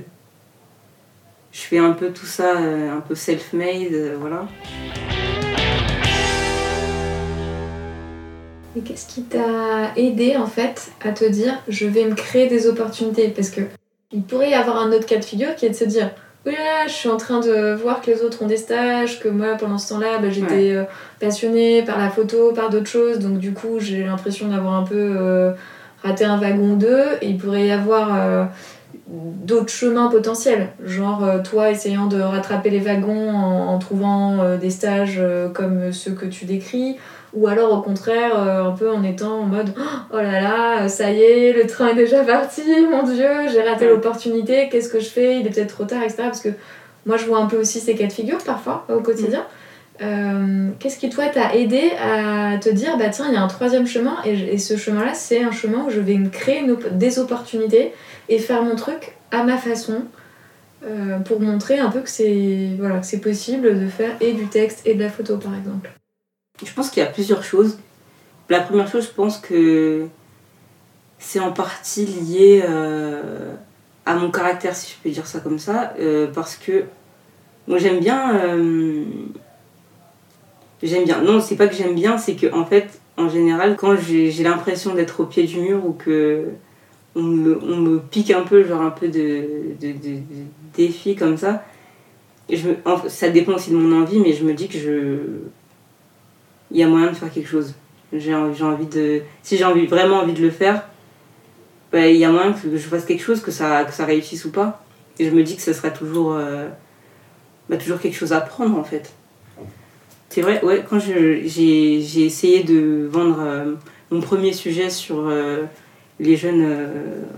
je 1.53 1.61
fais 1.61 1.79
un 1.79 1.93
peu 1.93 2.11
tout 2.11 2.27
ça, 2.27 2.59
un 2.59 3.01
peu 3.01 3.15
self-made, 3.15 4.15
voilà. 4.21 4.47
Et 8.77 8.81
qu'est-ce 8.81 9.09
qui 9.09 9.23
t'a 9.23 9.95
aidé 9.97 10.37
en 10.37 10.47
fait 10.47 10.93
à 11.03 11.13
te 11.13 11.25
dire 11.25 11.63
je 11.67 11.87
vais 11.87 12.05
me 12.05 12.15
créer 12.15 12.47
des 12.47 12.67
opportunités? 12.67 13.29
Parce 13.29 13.49
que 13.49 13.63
il 14.13 14.23
pourrait 14.23 14.51
y 14.51 14.55
avoir 14.55 14.77
un 14.77 14.93
autre 14.93 15.07
cas 15.07 15.17
de 15.17 15.25
figure 15.25 15.55
qui 15.57 15.65
est 15.65 15.71
de 15.71 15.75
se 15.75 15.85
dire 15.85 16.11
oui 16.45 16.53
là, 16.53 16.87
je 16.87 16.93
suis 16.93 17.09
en 17.09 17.17
train 17.17 17.41
de 17.41 17.75
voir 17.75 18.03
que 18.03 18.11
les 18.11 18.23
autres 18.23 18.43
ont 18.43 18.47
des 18.47 18.59
stages, 18.59 19.19
que 19.19 19.29
moi 19.29 19.55
pendant 19.59 19.79
ce 19.79 19.89
temps-là 19.89 20.19
bah, 20.19 20.29
j'étais 20.31 20.73
euh, 20.73 20.85
passionnée 21.19 21.83
par 21.83 21.99
la 21.99 22.11
photo, 22.11 22.53
par 22.53 22.69
d'autres 22.69 22.87
choses, 22.87 23.19
donc 23.19 23.39
du 23.39 23.53
coup 23.53 23.81
j'ai 23.81 24.05
l'impression 24.05 24.49
d'avoir 24.49 24.75
un 24.75 24.85
peu 24.85 24.95
euh, 24.95 25.53
raté 26.03 26.25
un 26.25 26.39
wagon 26.39 26.75
2 26.75 26.89
et 27.23 27.29
il 27.29 27.39
pourrait 27.39 27.67
y 27.67 27.71
avoir 27.71 28.15
euh, 28.15 28.45
d'autres 29.09 29.71
chemins 29.71 30.09
potentiels, 30.09 30.69
genre 30.85 31.25
toi 31.45 31.71
essayant 31.71 32.07
de 32.07 32.21
rattraper 32.21 32.71
les 32.71 32.81
wagons 32.81 33.31
en 33.31 33.79
trouvant 33.79 34.57
des 34.57 34.71
stages 34.71 35.23
comme 35.55 35.93
ceux 35.93 36.13
que 36.13 36.27
tu 36.27 36.45
décris, 36.45 36.97
ou 37.37 37.47
alors 37.49 37.73
au 37.73 37.83
contraire, 37.83 38.33
euh, 38.35 38.65
un 38.65 38.73
peu 38.73 38.91
en 38.91 39.05
étant 39.05 39.41
en 39.41 39.47
mode 39.47 39.71
oh 40.13 40.17
là 40.17 40.41
là, 40.41 40.89
ça 40.89 41.11
y 41.11 41.21
est, 41.21 41.53
le 41.53 41.67
train 41.67 41.89
est 41.89 41.95
déjà 41.95 42.25
parti, 42.25 42.63
mon 42.91 43.03
dieu, 43.03 43.29
j'ai 43.53 43.63
raté 43.63 43.87
l'opportunité, 43.87 44.69
qu'est-ce 44.71 44.89
que 44.89 45.01
je 45.01 45.09
fais, 45.09 45.41
il 45.41 45.47
est 45.47 45.51
peut-être 45.51 45.75
trop 45.75 45.85
tard, 45.85 46.03
etc. 46.03 46.17
Parce 46.25 46.41
que 46.41 46.49
moi 47.05 47.19
je 47.19 47.27
vois 47.27 47.39
un 47.39 47.47
peu 47.47 47.59
aussi 47.59 47.79
ces 47.79 47.95
cas 47.95 48.07
de 48.07 48.13
figure 48.13 48.39
parfois 48.39 48.87
au 48.89 49.01
quotidien. 49.01 49.45
Euh, 50.03 50.71
qu'est-ce 50.79 50.99
qui 50.99 51.09
toi 51.09 51.27
t'a 51.29 51.55
aidé 51.55 51.91
à 51.99 52.59
te 52.59 52.69
dire 52.69 52.99
bah 52.99 53.09
tiens 53.09 53.27
il 53.29 53.35
y 53.35 53.37
a 53.37 53.43
un 53.43 53.49
troisième 53.49 53.87
chemin 53.87 54.19
et, 54.25 54.59
ce 54.59 54.77
chemin 54.77 55.03
là 55.03 55.15
c'est 55.15 55.43
un 55.43 55.53
chemin 55.53 55.85
où 55.87 55.91
je 55.91 56.01
vais 56.01 56.19
me 56.19 56.29
créer 56.29 56.63
des 56.93 57.19
opportunités 57.19 57.95
et 58.29 58.39
faire 58.39 58.63
mon 58.63 58.77
truc 58.77 59.13
à 59.31 59.43
ma 59.43 59.57
façon 59.57 60.03
euh, 60.85 61.19
pour 61.21 61.41
montrer 61.41 61.79
un 61.79 61.89
peu 61.89 62.01
que 62.01 62.11
c'est 62.11 62.73
voilà, 62.79 63.01
possible 63.23 63.81
de 63.81 63.87
faire 63.87 64.11
et 64.21 64.35
du 64.35 64.47
texte 64.49 64.87
et 64.87 64.95
de 64.95 65.03
la 65.03 65.09
photo 65.09 65.39
par 65.39 65.57
exemple 65.57 65.91
je 66.63 66.73
pense 66.73 66.91
qu'il 66.91 67.03
y 67.03 67.07
a 67.07 67.11
plusieurs 67.11 67.45
choses. 67.45 67.79
La 68.49 68.61
première 68.61 68.89
chose, 68.89 69.05
je 69.05 69.15
pense 69.15 69.37
que 69.37 70.07
c'est 71.19 71.41
en 71.41 71.53
partie 71.53 72.07
lié 72.07 72.65
euh, 72.67 73.53
à 74.07 74.15
mon 74.15 74.31
caractère, 74.31 74.75
si 74.75 74.93
je 74.93 75.03
peux 75.03 75.11
dire 75.11 75.27
ça 75.27 75.41
comme 75.41 75.59
ça, 75.59 75.93
parce 76.35 76.57
que 76.57 76.85
moi 77.67 77.77
j'aime 77.77 78.01
bien. 78.01 78.57
J'aime 80.83 81.05
bien. 81.05 81.23
Non, 81.23 81.41
c'est 81.41 81.57
pas 81.57 81.69
que 81.69 81.75
j'aime 81.75 81.95
bien, 81.95 82.19
c'est 82.19 82.35
que 82.35 82.53
en 82.53 82.65
fait, 82.65 83.01
en 83.17 83.29
général, 83.29 83.77
quand 83.77 83.97
j'ai 83.97 84.43
l'impression 84.43 84.95
d'être 84.95 85.21
au 85.21 85.27
pied 85.27 85.45
du 85.45 85.59
mur 85.61 85.85
ou 85.87 85.93
que 85.93 86.49
on 87.15 87.23
me, 87.23 87.99
pique 87.99 88.31
un 88.31 88.43
peu, 88.43 88.63
genre 88.63 88.83
un 88.83 88.91
peu 88.91 89.09
de, 89.09 89.75
de, 89.81 89.95
défi 90.75 91.17
comme 91.17 91.39
ça, 91.39 91.65
ça 93.09 93.31
dépend 93.31 93.55
aussi 93.55 93.71
de 93.71 93.77
mon 93.77 94.03
envie, 94.03 94.19
mais 94.19 94.35
je 94.35 94.45
me 94.45 94.53
dis 94.53 94.69
que 94.69 94.79
je 94.79 95.19
il 96.71 96.79
y 96.79 96.83
a 96.83 96.89
moyen 96.89 97.09
de 97.09 97.17
faire 97.17 97.33
quelque 97.33 97.49
chose. 97.49 97.75
J'ai 98.13 98.35
envie 98.35 98.87
de. 98.87 99.23
Si 99.43 99.57
j'ai 99.57 99.65
envie, 99.65 99.87
vraiment 99.87 100.19
envie 100.19 100.33
de 100.33 100.43
le 100.43 100.51
faire, 100.51 100.87
bah, 101.93 102.07
il 102.07 102.17
y 102.17 102.25
a 102.25 102.31
moyen 102.31 102.53
que 102.53 102.77
je 102.77 102.89
fasse 102.89 103.05
quelque 103.05 103.23
chose, 103.23 103.41
que 103.41 103.51
ça, 103.51 103.85
que 103.85 103.93
ça 103.93 104.05
réussisse 104.05 104.45
ou 104.45 104.51
pas. 104.51 104.85
Et 105.19 105.25
je 105.25 105.31
me 105.31 105.43
dis 105.43 105.57
que 105.57 105.63
ce 105.63 105.73
sera 105.73 105.91
toujours, 105.91 106.35
euh, 106.35 106.69
bah, 107.69 107.77
toujours 107.77 107.99
quelque 107.99 108.17
chose 108.17 108.33
à 108.33 108.41
prendre 108.41 108.79
en 108.79 108.85
fait. 108.85 109.13
C'est 110.29 110.41
vrai, 110.41 110.63
ouais, 110.65 110.85
quand 110.89 110.99
j'ai 110.99 112.25
essayé 112.25 112.65
de 112.65 113.09
vendre 113.11 113.39
euh, 113.41 113.75
mon 114.11 114.21
premier 114.21 114.53
sujet 114.53 114.91
sur 114.91 115.29
euh, 115.29 115.65
les 116.21 116.37
jeunes 116.37 116.67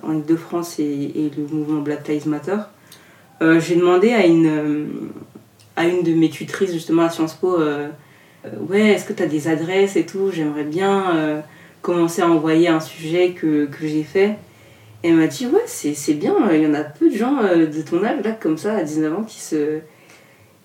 en 0.03 0.15
Ile-de-France 0.15 0.79
et, 0.79 1.31
le 1.37 1.55
mouvement 1.55 1.81
Black 1.81 2.09
Lives 2.09 2.29
Matter, 2.29 2.57
j'ai 3.41 3.77
demandé 3.77 4.13
à 4.13 4.27
une, 4.27 4.89
à 5.77 5.87
une 5.87 6.03
de 6.03 6.13
mes 6.13 6.31
tutrices 6.31 6.73
justement 6.73 7.03
à 7.03 7.11
Sciences 7.11 7.35
Po 7.35 7.57
euh, 8.45 8.51
ouais, 8.69 8.89
est-ce 8.89 9.05
que 9.05 9.13
tu 9.13 9.23
as 9.23 9.27
des 9.27 9.49
adresses 9.49 9.97
et 9.97 10.07
tout? 10.07 10.31
J'aimerais 10.33 10.65
bien 10.65 11.17
euh, 11.17 11.41
commencer 11.83 12.23
à 12.23 12.29
envoyer 12.29 12.69
un 12.69 12.81
sujet 12.81 13.31
que, 13.33 13.67
que 13.67 13.87
j'ai 13.87 14.05
fait. 14.05 14.37
Et 15.03 15.11
elle 15.11 15.17
m'a 15.17 15.27
dit, 15.27 15.47
ouais, 15.47 15.63
c'est 15.67 16.15
bien, 16.15 16.35
il 16.53 16.61
y 16.61 16.67
en 16.67 16.75
a 16.75 16.83
peu 16.83 17.09
de 17.09 17.17
gens 17.17 17.39
euh, 17.39 17.67
de 17.67 17.83
ton 17.83 18.03
âge, 18.05 18.19
là, 18.25 18.33
comme 18.33 18.59
ça, 18.59 18.75
à 18.75 18.83
19 18.83 19.19
ans, 19.19 19.23
qui 19.23 19.41
se, 19.41 19.79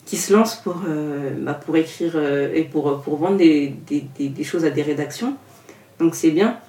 qui 0.06 0.18
se 0.18 0.34
lancent 0.34 0.58
pour, 0.58 0.82
bah, 1.40 1.54
pour 1.54 1.78
écrire 1.78 2.18
et 2.54 2.64
pour, 2.64 3.02
pour 3.02 3.18
vendre 3.18 3.38
des, 3.38 3.74
des, 3.88 4.30
des, 4.30 4.44
choses 4.44 4.66
à 4.66 4.70
des 4.70 4.82
rédactions. 4.82 5.36
Donc 6.00 6.16
c'est 6.16 6.32
bien. 6.32 6.60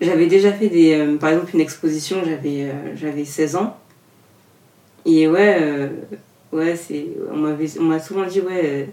J'avais 0.00 0.26
déjà 0.26 0.52
fait, 0.52 0.68
des, 0.68 1.16
par 1.18 1.30
exemple, 1.30 1.52
une 1.54 1.60
exposition, 1.60 2.18
j'avais 2.24 2.70
j'avais 2.96 3.24
16 3.24 3.56
ans. 3.56 3.78
Et 5.06 5.26
ouais, 5.26 5.90
ouais 6.52 6.74
on 7.32 7.82
m'a 7.84 7.98
souvent 7.98 8.26
dit, 8.26 8.40
ouais 8.40 8.88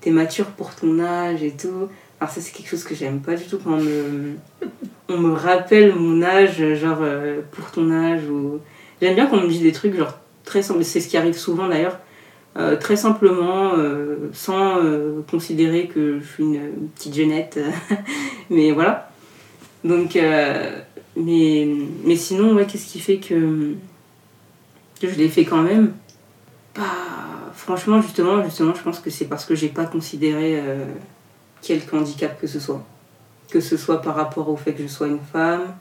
t'es 0.00 0.10
mature 0.10 0.46
pour 0.46 0.74
ton 0.74 1.00
âge 1.00 1.42
et 1.42 1.52
tout. 1.52 1.88
Alors 2.20 2.32
ça 2.32 2.40
c'est 2.40 2.52
quelque 2.52 2.68
chose 2.68 2.84
que 2.84 2.94
j'aime 2.94 3.20
pas 3.20 3.34
du 3.34 3.44
tout 3.44 3.58
quand 3.62 3.74
on 3.74 3.80
me, 3.80 4.34
on 5.08 5.18
me 5.18 5.32
rappelle 5.34 5.94
mon 5.94 6.22
âge, 6.22 6.74
genre 6.74 6.98
euh, 7.00 7.40
pour 7.52 7.70
ton 7.70 7.90
âge. 7.92 8.24
ou 8.28 8.58
J'aime 9.00 9.14
bien 9.14 9.26
qu'on 9.26 9.40
me 9.40 9.48
dise 9.48 9.62
des 9.62 9.72
trucs 9.72 9.94
genre 9.94 10.18
très 10.44 10.62
simples, 10.62 10.82
c'est 10.84 11.00
ce 11.00 11.08
qui 11.08 11.16
arrive 11.16 11.36
souvent 11.36 11.68
d'ailleurs, 11.68 11.98
euh, 12.56 12.76
très 12.76 12.96
simplement, 12.96 13.72
euh, 13.76 14.30
sans 14.32 14.78
considérer 15.30 15.86
que 15.86 16.20
je 16.20 16.26
suis 16.26 16.44
une 16.44 16.88
petite 16.94 17.14
jeunette. 17.14 17.60
mais 18.50 18.72
voilà. 18.72 19.10
Donc, 19.84 20.18
mais, 21.16 21.68
mais 22.04 22.16
sinon, 22.16 22.54
ouais, 22.54 22.66
qu'est-ce 22.66 22.86
qui 22.86 23.00
fait 23.00 23.18
que, 23.18 23.74
je 25.02 25.14
l'ai 25.14 25.28
fait 25.28 25.44
quand 25.44 25.62
même? 25.62 25.92
Bah 26.76 26.84
Franchement, 27.58 28.00
justement, 28.00 28.42
justement, 28.44 28.72
je 28.72 28.82
pense 28.82 29.00
que 29.00 29.10
c'est 29.10 29.26
parce 29.26 29.44
que 29.44 29.54
j'ai 29.54 29.68
pas 29.68 29.84
considéré 29.84 30.58
euh, 30.58 30.86
quelque 31.60 31.94
handicap 31.94 32.40
que 32.40 32.46
ce 32.46 32.60
soit. 32.60 32.82
Que 33.50 33.60
ce 33.60 33.76
soit 33.76 34.00
par 34.00 34.14
rapport 34.14 34.48
au 34.48 34.56
fait 34.56 34.72
que 34.72 34.84
je 34.84 34.88
sois 34.88 35.08
une 35.08 35.18
femme, 35.20 35.74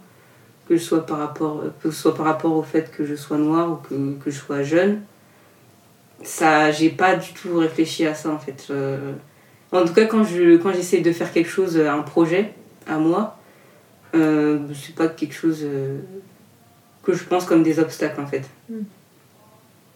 que, 0.68 0.76
je 0.76 0.82
sois 0.82 1.06
par 1.06 1.20
rapport, 1.20 1.64
que 1.82 1.92
ce 1.92 2.02
soit 2.02 2.14
par 2.16 2.26
rapport 2.26 2.54
au 2.54 2.64
fait 2.64 2.92
que 2.92 3.06
je 3.06 3.16
sois 3.16 3.38
noire 3.38 3.72
ou 3.72 3.76
que, 3.76 4.22
que 4.22 4.32
je 4.32 4.38
sois 4.38 4.64
jeune. 4.64 5.02
Ça, 6.24 6.72
j'ai 6.72 6.90
pas 6.90 7.16
du 7.16 7.34
tout 7.34 7.58
réfléchi 7.58 8.06
à 8.06 8.16
ça 8.16 8.30
en 8.30 8.40
fait. 8.40 8.68
Euh, 8.70 9.14
en 9.72 9.86
tout 9.86 9.94
cas, 9.94 10.06
quand 10.06 10.24
je 10.24 10.58
quand 10.58 10.74
j'essaie 10.74 11.02
de 11.02 11.12
faire 11.12 11.32
quelque 11.32 11.50
chose, 11.50 11.78
un 11.78 12.02
projet 12.02 12.54
à 12.88 12.98
moi, 12.98 13.38
euh, 14.16 14.60
c'est 14.74 14.96
pas 14.96 15.08
quelque 15.08 15.34
chose 15.36 15.60
euh, 15.64 16.00
que 17.04 17.14
je 17.14 17.24
pense 17.24 17.46
comme 17.46 17.64
des 17.64 17.80
obstacles 17.80 18.20
en 18.22 18.28
fait. 18.28 18.44
Mm. 18.70 18.82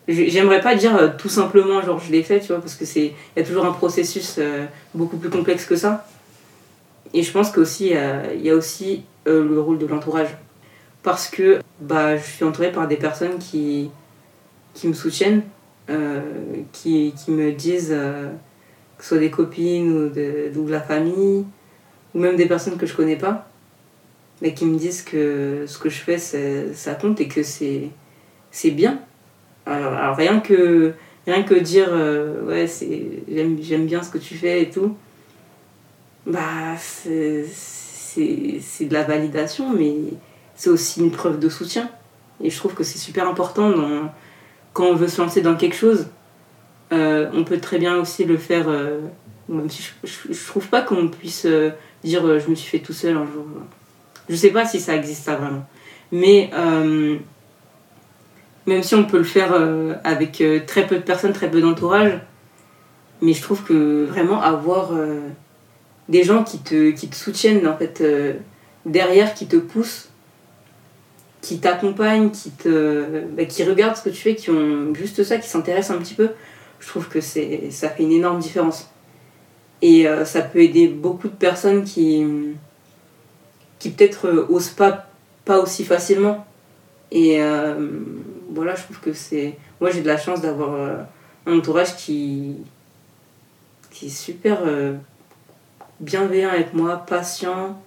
J'aimerais 0.07 0.61
pas 0.61 0.75
dire 0.75 0.95
euh, 0.95 1.09
tout 1.17 1.29
simplement 1.29 1.81
genre 1.81 1.99
je 1.99 2.11
l'ai 2.11 2.23
fait, 2.23 2.39
tu 2.39 2.47
vois, 2.47 2.59
parce 2.59 2.75
que 2.75 2.85
c'est 2.85 3.05
il 3.05 3.39
y 3.39 3.39
a 3.39 3.43
toujours 3.43 3.65
un 3.65 3.71
processus 3.71 4.35
euh, 4.39 4.65
beaucoup 4.93 5.17
plus 5.17 5.29
complexe 5.29 5.65
que 5.65 5.75
ça. 5.75 6.07
Et 7.13 7.23
je 7.23 7.31
pense 7.31 7.51
qu'aussi 7.51 7.93
il 8.35 8.41
y 8.41 8.49
a 8.49 8.55
aussi 8.55 9.03
euh, 9.27 9.47
le 9.47 9.59
rôle 9.59 9.77
de 9.77 9.85
l'entourage 9.85 10.29
parce 11.03 11.27
que 11.27 11.59
bah 11.79 12.15
je 12.17 12.23
suis 12.23 12.45
entourée 12.45 12.71
par 12.71 12.87
des 12.87 12.95
personnes 12.95 13.37
qui 13.37 13.89
qui 14.73 14.87
me 14.87 14.93
soutiennent, 14.93 15.43
qui, 16.71 17.13
qui, 17.13 17.31
me 17.31 17.51
disent 17.51 17.89
que 18.97 19.03
ce 19.03 19.09
soit 19.09 19.17
des 19.17 19.31
copines 19.31 19.91
ou 19.91 20.09
de, 20.09 20.51
ou 20.55 20.65
de 20.65 20.71
la 20.71 20.81
famille 20.81 21.45
ou 22.13 22.19
même 22.19 22.35
des 22.35 22.45
personnes 22.45 22.77
que 22.77 22.85
je 22.85 22.95
connais 22.95 23.17
pas 23.17 23.51
mais 24.41 24.53
qui 24.53 24.65
me 24.65 24.77
disent 24.77 25.03
que 25.03 25.65
ce 25.67 25.77
que 25.77 25.89
je 25.89 26.01
fais 26.01 26.17
ça 26.17 26.95
compte 26.95 27.21
et 27.21 27.27
que 27.27 27.43
c'est 27.43 27.89
c'est 28.49 28.71
bien. 28.71 28.99
Alors, 29.65 30.15
rien 30.17 30.39
que 30.39 30.93
rien 31.25 31.43
que 31.43 31.53
dire 31.53 31.89
euh, 31.91 32.43
ouais 32.45 32.67
c'est 32.67 33.23
j'aime 33.29 33.85
bien 33.85 34.03
ce 34.03 34.09
que 34.09 34.17
tu 34.17 34.35
fais 34.35 34.63
et 34.63 34.69
tout 34.69 34.95
bah 36.25 36.75
c'est 36.77 37.45
de 38.85 38.93
la 38.93 39.03
validation 39.03 39.71
mais 39.71 39.95
c'est 40.55 40.69
aussi 40.69 41.01
une 41.01 41.11
preuve 41.11 41.39
de 41.39 41.49
soutien. 41.49 41.89
Et 42.43 42.49
je 42.49 42.57
trouve 42.57 42.73
que 42.73 42.83
c'est 42.83 42.97
super 42.97 43.27
important 43.27 43.71
quand 44.73 44.85
on 44.85 44.95
veut 44.95 45.07
se 45.07 45.21
lancer 45.21 45.41
dans 45.41 45.55
quelque 45.55 45.75
chose 45.75 46.07
euh, 46.93 47.29
on 47.33 47.43
peut 47.43 47.59
très 47.59 47.77
bien 47.77 47.97
aussi 47.97 48.25
le 48.25 48.37
faire 48.37 48.67
euh, 48.67 48.99
je, 49.49 50.07
je, 50.31 50.47
trouve 50.47 50.67
pas 50.67 50.81
qu'on 50.81 51.07
puisse 51.07 51.45
dire 52.03 52.39
je 52.39 52.49
me 52.49 52.55
suis 52.55 52.69
fait 52.69 52.83
tout 52.83 52.93
seul 52.93 53.15
un 53.17 53.25
jour 53.25 53.45
je 54.29 54.35
sais 54.35 54.51
pas 54.51 54.65
si 54.65 54.79
ça 54.79 54.95
existe 54.95 55.23
ça 55.23 55.35
vraiment 55.35 55.65
mais 56.11 56.49
même 58.67 58.83
si 58.83 58.95
on 58.95 59.03
peut 59.03 59.17
le 59.17 59.23
faire 59.23 59.53
euh, 59.53 59.95
avec 60.03 60.41
euh, 60.41 60.59
très 60.65 60.85
peu 60.85 60.95
de 60.95 61.01
personnes, 61.01 61.33
très 61.33 61.49
peu 61.49 61.61
d'entourage. 61.61 62.19
Mais 63.21 63.33
je 63.33 63.41
trouve 63.41 63.63
que 63.63 64.05
vraiment 64.05 64.41
avoir 64.41 64.93
euh, 64.93 65.19
des 66.09 66.23
gens 66.23 66.43
qui 66.43 66.59
te, 66.59 66.91
qui 66.91 67.07
te 67.07 67.15
soutiennent 67.15 67.67
en 67.67 67.77
fait 67.77 68.03
derrière, 68.85 69.33
qui 69.33 69.47
te 69.47 69.57
poussent, 69.57 70.09
qui 71.41 71.59
t'accompagnent, 71.59 72.29
qui, 72.29 72.51
te, 72.51 73.23
bah, 73.35 73.45
qui 73.45 73.63
regardent 73.63 73.95
ce 73.95 74.03
que 74.03 74.09
tu 74.09 74.21
fais, 74.21 74.35
qui 74.35 74.49
ont 74.51 74.93
juste 74.93 75.23
ça, 75.23 75.37
qui 75.37 75.49
s'intéressent 75.49 75.97
un 75.97 75.99
petit 75.99 76.13
peu, 76.13 76.29
je 76.79 76.87
trouve 76.87 77.07
que 77.07 77.21
c'est, 77.21 77.71
ça 77.71 77.89
fait 77.89 78.03
une 78.03 78.11
énorme 78.11 78.39
différence. 78.39 78.89
Et 79.81 80.05
ça 80.25 80.41
peut 80.43 80.59
aider 80.59 80.87
beaucoup 80.87 81.27
de 81.27 81.33
personnes 81.33 81.83
qui, 81.83 82.23
qui 83.79 83.89
peut-être 83.89 84.45
osent 84.49 84.69
pas, 84.69 85.07
pas 85.43 85.57
aussi 85.57 85.83
facilement. 85.83 86.45
Et 87.11 87.41
voilà, 88.53 88.75
je 88.75 88.83
trouve 88.83 88.99
que 88.99 89.13
c'est. 89.13 89.57
Moi, 89.79 89.89
j'ai 89.91 90.01
de 90.01 90.07
la 90.07 90.17
chance 90.17 90.41
d'avoir 90.41 90.73
euh, 90.73 90.97
un 91.45 91.57
entourage 91.57 91.95
qui. 91.95 92.57
qui 93.89 94.07
est 94.07 94.09
super 94.09 94.59
euh, 94.65 94.93
bienveillant 95.99 96.49
avec 96.49 96.73
moi, 96.73 96.97
patient. 96.97 97.81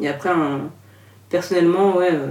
Et 0.00 0.08
après, 0.08 0.30
personnellement, 1.28 1.96
ouais, 1.96 2.12
euh, 2.12 2.30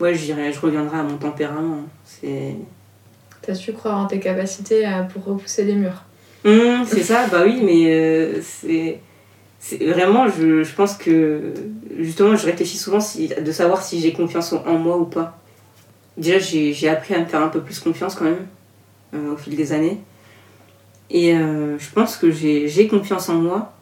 ouais 0.00 0.14
je 0.14 0.26
je 0.26 0.60
reviendrai 0.60 0.98
à 0.98 1.02
mon 1.02 1.16
tempérament. 1.16 1.82
C'est. 2.04 2.54
T'as 3.42 3.54
su 3.54 3.72
croire 3.72 3.98
en 3.98 4.06
tes 4.06 4.20
capacités 4.20 4.84
pour 5.12 5.24
repousser 5.24 5.64
les 5.64 5.74
murs. 5.74 6.04
Mmh, 6.44 6.84
c'est 6.86 7.02
ça, 7.02 7.26
bah 7.26 7.42
oui, 7.44 7.60
mais 7.62 7.86
euh, 7.86 8.40
c'est. 8.42 9.00
Vraiment, 9.80 10.28
je, 10.28 10.62
je, 10.62 10.74
pense 10.74 10.94
que 10.94 11.52
justement, 11.98 12.36
je 12.36 12.46
réfléchis 12.46 12.78
souvent 12.78 13.00
si, 13.00 13.28
de 13.28 13.52
savoir 13.52 13.82
si 13.82 14.00
j'ai 14.00 14.12
confiance 14.12 14.52
en, 14.52 14.78
moi 14.78 14.96
ou 14.96 15.04
pas. 15.04 15.36
Déjà, 16.16 16.38
j'ai 16.38 16.88
appris 16.88 17.14
à 17.14 17.20
me 17.20 17.26
faire 17.26 17.42
un 17.42 17.48
peu 17.48 17.60
plus 17.60 17.80
confiance 17.80 18.14
quand 18.14 18.24
même 18.24 18.46
euh, 19.14 19.32
au 19.34 19.36
fil 19.36 19.56
des 19.56 19.72
années. 19.72 19.98
Et 21.10 21.34
euh, 21.34 21.76
je 21.78 21.90
pense 21.90 22.16
que 22.16 22.30
j'ai 22.30 22.86
confiance 22.86 23.28
en 23.28 23.34
moi, 23.34 23.72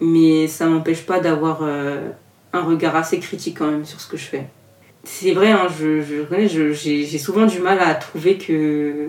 mais 0.00 0.48
ça 0.48 0.66
m'empêche 0.66 1.04
pas 1.04 1.20
d'avoir 1.20 1.62
un 1.62 2.62
regard 2.62 2.96
assez 2.96 3.18
critique 3.18 3.58
quand 3.58 3.70
même 3.70 3.84
sur 3.84 4.00
ce 4.00 4.08
que 4.08 4.16
je 4.16 4.24
fais. 4.24 4.46
C'est 5.04 5.32
vrai, 5.32 5.50
hein, 5.50 5.66
je, 5.78 6.02
je 6.02 6.20
reconnais, 6.20 6.48
j'ai 6.48 7.18
souvent 7.18 7.46
du 7.46 7.58
mal 7.60 7.78
à 7.80 7.94
trouver 7.94 8.36
que 8.36 9.08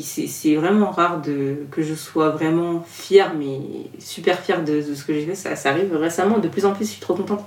c'est 0.00 0.54
vraiment 0.54 0.90
rare 0.90 1.20
de, 1.20 1.56
que 1.70 1.82
je 1.82 1.94
sois 1.94 2.30
vraiment 2.30 2.84
fière, 2.86 3.34
mais 3.34 3.58
super 3.98 4.38
fière 4.38 4.64
de, 4.64 4.82
ce 4.82 5.04
que 5.04 5.12
j'ai 5.12 5.26
fait. 5.26 5.34
Ça, 5.34 5.56
ça, 5.56 5.70
arrive 5.70 5.94
récemment, 5.96 6.38
de 6.38 6.48
plus 6.48 6.64
en 6.64 6.72
plus, 6.72 6.84
je 6.84 6.90
suis 6.92 7.00
trop 7.00 7.14
contente. 7.14 7.44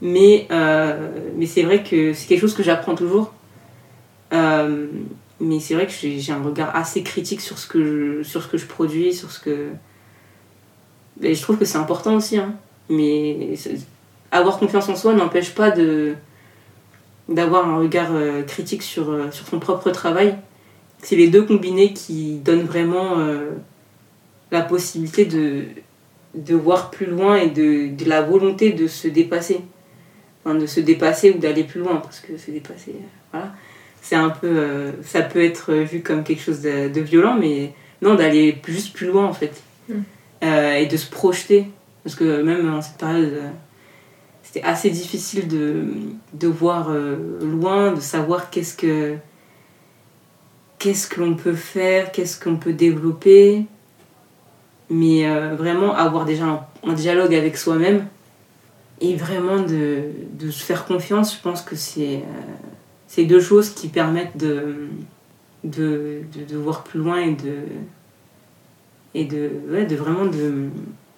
Mais, 0.00 0.46
euh, 0.50 1.10
mais 1.36 1.46
c'est 1.46 1.62
vrai 1.62 1.82
que 1.82 2.12
c'est 2.12 2.26
quelque 2.26 2.40
chose 2.40 2.54
que 2.54 2.62
j'apprends 2.62 2.94
toujours. 2.94 3.32
Euh, 4.32 4.86
mais 5.40 5.60
c'est 5.60 5.74
vrai 5.74 5.86
que 5.86 5.92
j'ai 5.92 6.32
un 6.32 6.42
regard 6.42 6.74
assez 6.74 7.02
critique 7.02 7.40
sur 7.40 7.58
ce 7.58 7.66
que 7.66 8.22
je, 8.22 8.22
sur 8.22 8.42
ce 8.42 8.48
que 8.48 8.58
je 8.58 8.66
produis, 8.66 9.12
sur 9.12 9.30
ce 9.30 9.40
que. 9.40 9.68
Je 11.20 11.40
trouve 11.42 11.58
que 11.58 11.64
c'est 11.64 11.78
important 11.78 12.14
aussi. 12.14 12.38
Hein. 12.38 12.54
Mais 12.88 13.54
avoir 14.32 14.58
confiance 14.58 14.88
en 14.88 14.96
soi 14.96 15.14
n'empêche 15.14 15.54
pas 15.54 15.70
de 15.70 16.14
d'avoir 17.28 17.68
un 17.68 17.78
regard 17.78 18.10
euh, 18.12 18.42
critique 18.42 18.82
sur, 18.82 19.32
sur 19.32 19.46
son 19.46 19.58
propre 19.58 19.90
travail 19.90 20.36
c'est 21.02 21.16
les 21.16 21.28
deux 21.28 21.42
combinés 21.42 21.92
qui 21.92 22.36
donnent 22.38 22.64
vraiment 22.64 23.18
euh, 23.18 23.50
la 24.50 24.62
possibilité 24.62 25.24
de, 25.24 25.64
de 26.34 26.54
voir 26.54 26.90
plus 26.90 27.06
loin 27.06 27.36
et 27.36 27.48
de, 27.48 27.94
de, 27.94 28.08
la 28.08 28.22
volonté 28.22 28.72
de 28.72 28.86
se 28.86 29.08
dépasser. 29.08 29.60
Enfin, 30.44 30.56
de 30.56 30.66
se 30.66 30.80
dépasser 30.80 31.32
ou 31.32 31.38
d'aller 31.38 31.64
plus 31.64 31.80
loin, 31.80 31.96
parce 31.96 32.20
que 32.20 32.36
se 32.36 32.50
dépasser, 32.50 32.92
euh, 32.92 33.06
voilà. 33.32 33.54
C'est 34.02 34.16
un 34.16 34.30
peu. 34.30 34.46
Euh, 34.46 34.92
ça 35.02 35.22
peut 35.22 35.42
être 35.42 35.74
vu 35.74 36.00
comme 36.00 36.22
quelque 36.22 36.42
chose 36.42 36.60
de, 36.60 37.00
violent, 37.00 37.36
mais 37.38 37.72
non, 38.02 38.14
d'aller 38.14 38.56
juste 38.68 38.92
plus 38.92 39.08
loin 39.08 39.26
en 39.26 39.32
fait. 39.32 39.60
Mm. 39.88 40.02
et 40.42 40.86
de 40.86 40.96
se 40.96 41.10
projeter. 41.10 41.66
Parce 42.04 42.14
que 42.14 42.42
même 42.42 42.72
en 42.72 42.82
cette 42.82 42.98
période 42.98 43.42
c'était 44.56 44.66
assez 44.66 44.90
difficile 44.90 45.48
de, 45.48 45.84
de 46.32 46.48
voir 46.48 46.90
loin, 47.40 47.92
de 47.92 48.00
savoir 48.00 48.50
qu'est-ce 48.50 48.76
que 48.76 49.16
qu'est-ce 50.78 51.08
que 51.08 51.20
l'on 51.20 51.34
peut 51.34 51.54
faire, 51.54 52.12
qu'est-ce 52.12 52.38
qu'on 52.38 52.56
peut 52.56 52.72
développer, 52.72 53.64
mais 54.90 55.28
euh, 55.28 55.54
vraiment 55.54 55.94
avoir 55.94 56.24
déjà 56.24 56.68
un, 56.84 56.92
dialogue 56.92 57.34
avec 57.34 57.56
soi-même 57.56 58.06
et 59.00 59.14
vraiment 59.14 59.58
de, 59.58 60.04
de, 60.32 60.50
se 60.50 60.62
faire 60.62 60.86
confiance, 60.86 61.34
je 61.34 61.40
pense 61.40 61.62
que 61.62 61.76
c'est 61.76 62.22
euh, 63.18 63.24
deux 63.24 63.40
choses 63.40 63.70
qui 63.70 63.88
permettent 63.88 64.36
de, 64.36 64.88
de, 65.64 66.22
de, 66.48 66.56
voir 66.56 66.84
plus 66.84 67.00
loin 67.00 67.18
et 67.18 67.32
de, 67.32 67.54
et 69.14 69.24
de, 69.24 69.50
ouais, 69.70 69.84
de 69.84 69.96
vraiment 69.96 70.26
de, 70.26 70.68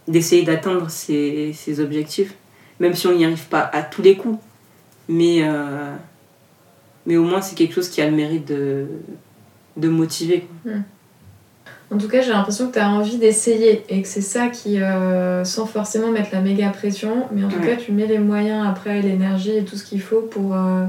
d'essayer 0.08 0.42
d'atteindre 0.42 0.88
ces, 0.88 1.80
objectifs, 1.80 2.34
même 2.80 2.94
si 2.94 3.06
on 3.06 3.14
n'y 3.14 3.24
arrive 3.24 3.46
pas 3.46 3.68
à 3.72 3.82
tous 3.82 4.02
les 4.02 4.16
coups. 4.16 4.38
Mais, 5.08 5.38
euh, 5.42 5.94
mais 7.06 7.16
au 7.16 7.24
moins 7.24 7.40
c'est 7.40 7.54
quelque 7.54 7.74
chose 7.74 7.88
qui 7.88 8.02
a 8.02 8.06
le 8.10 8.16
mérite 8.16 8.46
de, 8.46 8.86
de 9.76 9.88
motiver. 9.88 10.46
Hmm. 10.64 10.82
En 11.90 11.96
tout 11.96 12.08
cas, 12.08 12.20
j'ai 12.20 12.32
l'impression 12.32 12.68
que 12.68 12.74
tu 12.74 12.78
as 12.80 12.90
envie 12.90 13.16
d'essayer 13.16 13.82
et 13.88 14.02
que 14.02 14.08
c'est 14.08 14.20
ça 14.20 14.48
qui, 14.48 14.80
euh, 14.80 15.42
sans 15.44 15.64
forcément 15.64 16.08
mettre 16.08 16.28
la 16.32 16.42
méga 16.42 16.68
pression, 16.68 17.26
mais 17.32 17.42
en 17.42 17.48
tout 17.48 17.60
cas, 17.60 17.76
tu 17.76 17.92
mets 17.92 18.06
les 18.06 18.18
moyens 18.18 18.66
après, 18.68 19.00
l'énergie 19.00 19.56
et 19.56 19.64
tout 19.64 19.76
ce 19.76 19.84
qu'il 19.84 20.02
faut 20.02 20.20
pour, 20.20 20.54
euh, 20.54 20.84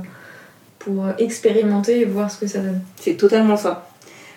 pour 0.77 1.05
expérimenter 1.17 2.01
et 2.01 2.05
voir 2.05 2.29
ce 2.29 2.37
que 2.37 2.47
ça 2.47 2.59
donne. 2.59 2.81
C'est 2.97 3.15
totalement 3.15 3.55
ça. 3.55 3.87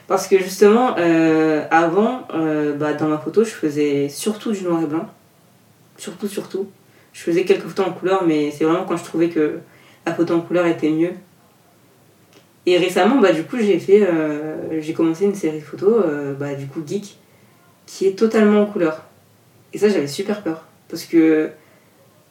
Parce 0.06 0.28
que 0.28 0.38
justement, 0.38 0.94
euh, 0.98 1.64
avant, 1.72 2.28
bah, 2.78 2.92
dans 2.92 3.08
ma 3.08 3.18
photo, 3.18 3.42
je 3.42 3.50
faisais 3.50 4.08
surtout 4.08 4.52
du 4.52 4.62
noir 4.62 4.82
et 4.82 4.86
blanc. 4.86 5.08
Surtout, 5.96 6.28
surtout. 6.28 6.68
Je 7.12 7.20
faisais 7.20 7.44
quelques 7.44 7.66
photos 7.66 7.88
en 7.88 7.92
couleur, 7.92 8.24
mais 8.24 8.50
c'est 8.50 8.64
vraiment 8.64 8.84
quand 8.84 8.96
je 8.96 9.04
trouvais 9.04 9.28
que 9.28 9.58
la 10.06 10.14
photo 10.14 10.34
en 10.34 10.40
couleur 10.40 10.66
était 10.66 10.90
mieux 10.90 11.12
et 12.64 12.78
récemment, 12.78 13.20
bah, 13.20 13.32
du 13.32 13.42
coup, 13.44 13.56
j'ai 13.58 13.78
fait, 13.78 14.02
euh, 14.02 14.80
j'ai 14.80 14.92
commencé 14.92 15.24
une 15.24 15.34
série 15.34 15.60
photo, 15.60 15.88
euh, 15.88 16.34
bah, 16.34 16.54
du 16.54 16.66
coup, 16.66 16.80
geek, 16.86 17.18
qui 17.86 18.06
est 18.06 18.16
totalement 18.16 18.62
en 18.62 18.66
couleur. 18.66 19.02
Et 19.72 19.78
ça, 19.78 19.88
j'avais 19.88 20.06
super 20.06 20.42
peur. 20.42 20.66
Parce 20.88 21.04
que 21.04 21.50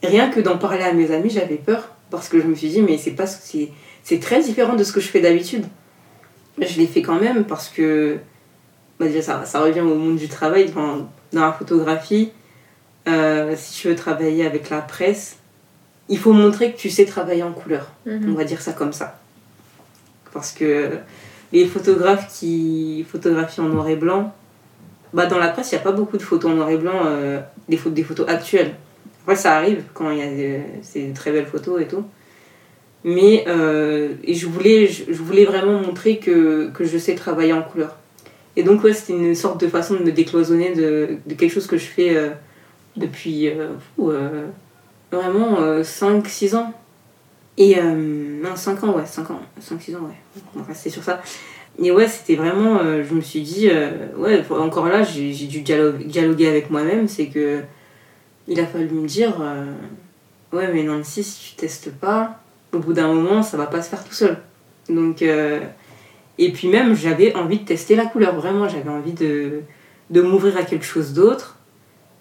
rien 0.03 0.29
que 0.29 0.39
d'en 0.39 0.57
parler 0.57 0.83
à 0.83 0.93
mes 0.93 1.11
amis, 1.11 1.29
j'avais 1.29 1.55
peur. 1.55 1.89
Parce 2.09 2.29
que 2.29 2.39
je 2.39 2.47
me 2.47 2.55
suis 2.55 2.69
dit, 2.69 2.81
mais 2.81 2.97
c'est 2.97 3.11
pas 3.11 3.27
c'est 3.27 4.19
très 4.19 4.41
différent 4.41 4.75
de 4.75 4.83
ce 4.83 4.93
que 4.93 5.01
je 5.01 5.07
fais 5.07 5.21
d'habitude. 5.21 5.65
Je 6.57 6.77
l'ai 6.77 6.87
fait 6.87 7.01
quand 7.01 7.19
même 7.19 7.45
parce 7.45 7.67
que 7.69 8.17
bah, 8.99 9.07
déjà, 9.07 9.21
ça, 9.21 9.45
ça 9.45 9.61
revient 9.61 9.81
au 9.81 9.95
monde 9.95 10.15
du 10.15 10.29
travail, 10.29 10.71
dans, 10.71 11.09
dans 11.33 11.41
la 11.41 11.51
photographie. 11.51 12.31
Euh, 13.07 13.53
si 13.57 13.81
tu 13.81 13.87
veux 13.87 13.95
travailler 13.95 14.45
avec 14.45 14.69
la 14.69 14.79
presse, 14.79 15.37
il 16.09 16.17
faut 16.17 16.33
montrer 16.33 16.73
que 16.73 16.77
tu 16.77 16.89
sais 16.89 17.05
travailler 17.05 17.43
en 17.43 17.53
couleur. 17.53 17.91
Mhm. 18.05 18.31
On 18.31 18.33
va 18.33 18.43
dire 18.43 18.61
ça 18.61 18.73
comme 18.73 18.93
ça. 18.93 19.19
Parce 20.33 20.51
que 20.51 20.91
les 21.51 21.65
photographes 21.65 22.27
qui 22.39 23.05
photographient 23.09 23.61
en 23.61 23.69
noir 23.69 23.87
et 23.89 23.95
blanc, 23.95 24.33
bah 25.13 25.25
dans 25.25 25.39
la 25.39 25.49
presse, 25.49 25.71
il 25.71 25.75
n'y 25.75 25.81
a 25.81 25.83
pas 25.83 25.91
beaucoup 25.91 26.17
de 26.17 26.21
photos 26.21 26.51
en 26.51 26.55
noir 26.55 26.69
et 26.69 26.77
blanc, 26.77 27.01
euh, 27.05 27.39
des, 27.67 27.77
photos, 27.77 27.93
des 27.93 28.03
photos 28.03 28.29
actuelles. 28.29 28.75
Après, 29.23 29.35
ça 29.35 29.55
arrive 29.57 29.83
quand 29.93 30.09
il 30.11 30.17
y 30.17 30.21
a 30.21 30.27
des, 30.27 31.13
très 31.13 31.31
belles 31.31 31.45
photos 31.45 31.81
et 31.81 31.87
tout. 31.87 32.03
Mais 33.03 33.45
euh, 33.47 34.09
et 34.23 34.35
je, 34.35 34.47
voulais, 34.47 34.87
je, 34.87 35.11
voulais 35.11 35.45
vraiment 35.45 35.79
montrer 35.79 36.17
que, 36.17 36.69
que, 36.69 36.85
je 36.85 36.97
sais 36.97 37.15
travailler 37.15 37.51
en 37.51 37.63
couleur. 37.63 37.97
Et 38.55 38.63
donc, 38.63 38.83
ouais, 38.83 38.93
c'était 38.93 39.13
une 39.13 39.35
sorte 39.35 39.59
de 39.61 39.67
façon 39.67 39.95
de 39.95 40.03
me 40.03 40.11
décloisonner 40.11 40.73
de, 40.75 41.17
de 41.25 41.33
quelque 41.33 41.51
chose 41.51 41.67
que 41.67 41.77
je 41.77 41.85
fais 41.85 42.15
euh, 42.97 43.01
depuis 43.01 43.49
vraiment 45.11 45.81
5-6 45.81 46.55
ans. 46.55 46.73
Et 47.57 47.77
euh, 47.77 48.41
non, 48.41 48.55
5 48.55 48.83
ans, 48.83 48.95
ouais, 48.95 49.05
5 49.05 49.29
ans, 49.31 49.41
5-6 49.59 49.95
ans, 49.97 49.99
ouais, 50.01 50.41
on 50.55 50.59
va 50.59 50.65
rester 50.65 50.89
sur 50.89 51.03
ça. 51.03 51.21
Et 51.81 51.91
ouais, 51.91 52.07
c'était 52.07 52.35
vraiment, 52.35 52.79
euh, 52.79 53.03
je 53.07 53.13
me 53.13 53.21
suis 53.21 53.41
dit, 53.41 53.69
euh, 53.69 54.07
ouais, 54.17 54.43
encore 54.51 54.87
là, 54.87 55.03
j'ai 55.03 55.31
dû 55.31 55.61
dialoguer 55.61 56.47
avec 56.47 56.69
moi-même, 56.69 57.07
c'est 57.07 57.27
que 57.27 57.61
il 58.47 58.59
a 58.59 58.65
fallu 58.65 58.89
me 58.89 59.07
dire, 59.07 59.39
ouais, 60.51 60.69
mais 60.73 60.83
Nancy, 60.83 61.23
si 61.23 61.51
tu 61.51 61.55
testes 61.55 61.91
pas, 61.91 62.39
au 62.73 62.79
bout 62.79 62.93
d'un 62.93 63.07
moment, 63.13 63.43
ça 63.43 63.57
va 63.57 63.67
pas 63.67 63.81
se 63.81 63.89
faire 63.89 64.03
tout 64.03 64.13
seul. 64.13 64.37
Donc, 64.89 65.21
et 65.21 66.51
puis 66.51 66.67
même, 66.67 66.95
j'avais 66.95 67.35
envie 67.35 67.59
de 67.59 67.65
tester 67.65 67.95
la 67.95 68.07
couleur, 68.07 68.35
vraiment, 68.35 68.67
j'avais 68.67 68.89
envie 68.89 69.13
de, 69.13 69.61
de 70.09 70.21
m'ouvrir 70.21 70.57
à 70.57 70.63
quelque 70.63 70.85
chose 70.85 71.13
d'autre 71.13 71.59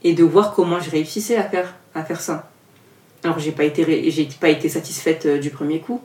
et 0.02 0.14
de 0.14 0.24
voir 0.24 0.54
comment 0.54 0.80
je 0.80 0.90
réussissais 0.90 1.36
à 1.36 1.44
faire, 1.44 1.74
à 1.94 2.04
faire 2.04 2.20
ça. 2.20 2.50
Alors 3.22 3.38
j'ai 3.38 3.52
pas 3.52 3.64
été 3.64 4.10
j'ai 4.10 4.28
pas 4.40 4.48
été 4.48 4.68
satisfaite 4.68 5.26
euh, 5.26 5.38
du 5.38 5.50
premier 5.50 5.80
coup. 5.80 6.00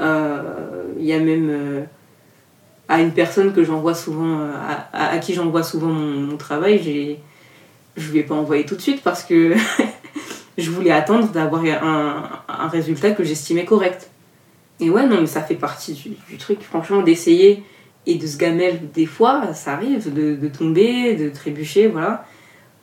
Euh, 0.00 0.84
il 0.98 1.04
y 1.04 1.12
a 1.12 1.18
même 1.18 1.48
euh, 1.50 1.82
à 2.88 3.00
une 3.00 3.12
personne 3.12 3.52
que 3.52 3.62
j'envoie 3.62 3.94
souvent 3.94 4.40
à, 4.40 5.12
à, 5.12 5.18
qui 5.18 5.34
j'envoie 5.34 5.62
souvent 5.62 5.88
mon, 5.88 6.36
travail, 6.36 6.80
j'ai 6.82 7.20
je 7.96 8.10
lui 8.10 8.20
ai 8.20 8.22
pas 8.22 8.34
envoyé 8.34 8.64
tout 8.64 8.74
de 8.74 8.80
suite 8.80 9.02
parce 9.02 9.22
que 9.22 9.54
je 10.58 10.70
voulais 10.70 10.90
attendre 10.90 11.28
d'avoir 11.28 11.62
un, 11.64 12.28
un, 12.48 12.68
résultat 12.68 13.12
que 13.12 13.22
j'estimais 13.22 13.64
correct. 13.64 14.10
Et 14.80 14.90
ouais, 14.90 15.06
non, 15.06 15.20
mais 15.20 15.28
ça 15.28 15.42
fait 15.42 15.54
partie 15.54 15.92
du, 15.92 16.36
truc, 16.36 16.60
franchement, 16.62 17.02
d'essayer 17.02 17.62
et 18.06 18.16
de 18.16 18.26
se 18.26 18.36
gamelle 18.36 18.90
des 18.92 19.06
fois, 19.06 19.54
ça 19.54 19.74
arrive, 19.74 20.12
de, 20.12 20.34
de 20.34 20.48
tomber, 20.48 21.14
de 21.14 21.28
trébucher, 21.28 21.86
voilà. 21.86 22.26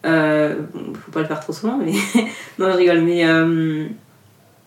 Euh, 0.06 0.56
faut 0.96 1.12
pas 1.12 1.22
le 1.22 1.28
faire 1.28 1.40
trop 1.40 1.54
souvent, 1.54 1.78
mais. 1.78 1.92
non, 2.60 2.72
je 2.72 2.78
rigole, 2.78 3.02
mais. 3.02 3.26
Euh, 3.26 3.88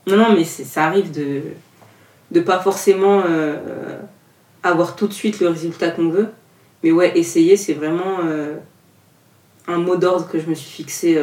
non, 0.06 0.16
non, 0.16 0.34
mais 0.34 0.44
ça 0.44 0.84
arrive 0.84 1.10
de. 1.10 1.42
de 2.30 2.40
pas 2.40 2.60
forcément 2.60 3.22
euh, 3.26 3.98
avoir 4.62 4.96
tout 4.96 5.08
de 5.08 5.12
suite 5.12 5.40
le 5.40 5.48
résultat 5.48 5.90
qu'on 5.90 6.08
veut. 6.08 6.28
Mais 6.82 6.92
ouais, 6.92 7.18
essayer, 7.18 7.56
c'est 7.56 7.72
vraiment 7.72 8.18
euh, 8.24 8.56
un 9.66 9.78
mot 9.78 9.96
d'ordre 9.96 10.28
que 10.28 10.38
je 10.38 10.48
me 10.48 10.54
suis 10.54 10.70
fixé 10.70 11.18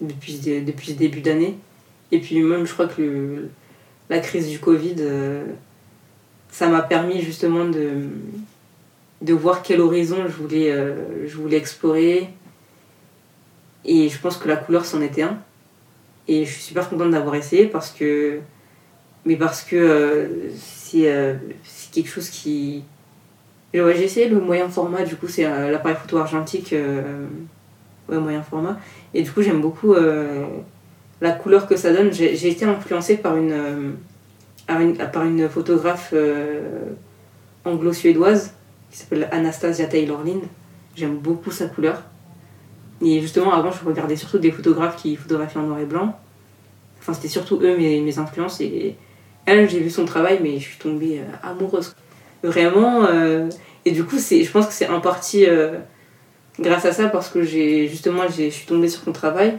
depuis, 0.00 0.38
depuis 0.64 0.94
début 0.94 1.20
d'année. 1.20 1.58
Et 2.12 2.20
puis, 2.20 2.40
même, 2.40 2.66
je 2.66 2.72
crois 2.72 2.86
que 2.86 3.48
la 4.08 4.20
crise 4.20 4.48
du 4.48 4.60
Covid, 4.60 4.94
ça 6.52 6.68
m'a 6.68 6.82
permis 6.82 7.20
justement 7.20 7.64
de 7.64 8.04
de 9.22 9.32
voir 9.32 9.62
quel 9.62 9.80
horizon 9.80 10.24
je 10.26 10.32
voulais, 10.32 10.74
je 11.26 11.36
voulais 11.36 11.56
explorer. 11.56 12.28
Et 13.84 14.08
je 14.08 14.18
pense 14.18 14.36
que 14.36 14.48
la 14.48 14.56
couleur 14.56 14.84
c'en 14.84 15.00
était 15.00 15.22
un. 15.22 15.38
Et 16.28 16.44
je 16.44 16.52
suis 16.52 16.62
super 16.62 16.88
contente 16.88 17.10
d'avoir 17.10 17.34
essayé 17.36 17.66
parce 17.66 17.90
que. 17.90 18.40
Mais 19.24 19.36
parce 19.36 19.62
que 19.62 20.28
c'est 20.54 21.38
quelque 21.92 22.08
chose 22.08 22.28
qui. 22.28 22.84
J'ai 23.72 24.04
essayé 24.04 24.28
le 24.28 24.40
moyen 24.40 24.68
format, 24.68 25.02
du 25.04 25.16
coup, 25.16 25.28
c'est 25.28 25.42
l'appareil 25.42 25.96
photo 26.00 26.18
argentique. 26.18 26.74
ouais, 28.08 28.18
moyen 28.18 28.42
format. 28.42 28.78
Et 29.14 29.22
du 29.22 29.30
coup, 29.30 29.42
j'aime 29.42 29.60
beaucoup 29.60 29.94
la 31.20 31.32
couleur 31.32 31.66
que 31.66 31.76
ça 31.76 31.92
donne. 31.92 32.12
J'ai 32.12 32.48
été 32.48 32.64
influencée 32.64 33.16
par 33.16 33.36
une, 33.36 33.96
par 34.66 35.24
une 35.24 35.48
photographe 35.48 36.12
anglo-suédoise 37.64 38.55
qui 38.90 38.98
s'appelle 38.98 39.28
Anastasia 39.32 39.86
Taylor 39.86 40.22
Lind. 40.22 40.42
J'aime 40.94 41.16
beaucoup 41.16 41.50
sa 41.50 41.66
couleur. 41.66 42.02
Et 43.02 43.20
justement, 43.20 43.52
avant, 43.52 43.70
je 43.70 43.84
regardais 43.84 44.16
surtout 44.16 44.38
des 44.38 44.50
photographes 44.50 44.96
qui 44.96 45.16
photographiaient 45.16 45.60
en 45.60 45.64
noir 45.64 45.80
et 45.80 45.84
blanc. 45.84 46.18
Enfin, 46.98 47.12
c'était 47.12 47.28
surtout 47.28 47.60
eux 47.62 47.76
mes, 47.76 48.18
influences. 48.18 48.60
Et 48.60 48.96
elle, 49.44 49.68
j'ai 49.68 49.80
vu 49.80 49.90
son 49.90 50.04
travail, 50.04 50.40
mais 50.42 50.58
je 50.58 50.64
suis 50.64 50.78
tombée 50.78 51.20
euh, 51.20 51.48
amoureuse. 51.48 51.94
Vraiment. 52.42 53.04
Euh, 53.04 53.48
et 53.84 53.92
du 53.92 54.04
coup, 54.04 54.16
je 54.18 54.50
pense 54.50 54.66
que 54.66 54.72
c'est 54.72 54.88
en 54.88 55.00
partie 55.00 55.46
euh, 55.46 55.78
grâce 56.58 56.86
à 56.86 56.92
ça, 56.92 57.08
parce 57.08 57.28
que 57.28 57.42
justement, 57.42 58.22
je 58.28 58.48
suis 58.48 58.66
tombée 58.66 58.88
sur 58.88 59.02
son 59.02 59.12
travail, 59.12 59.58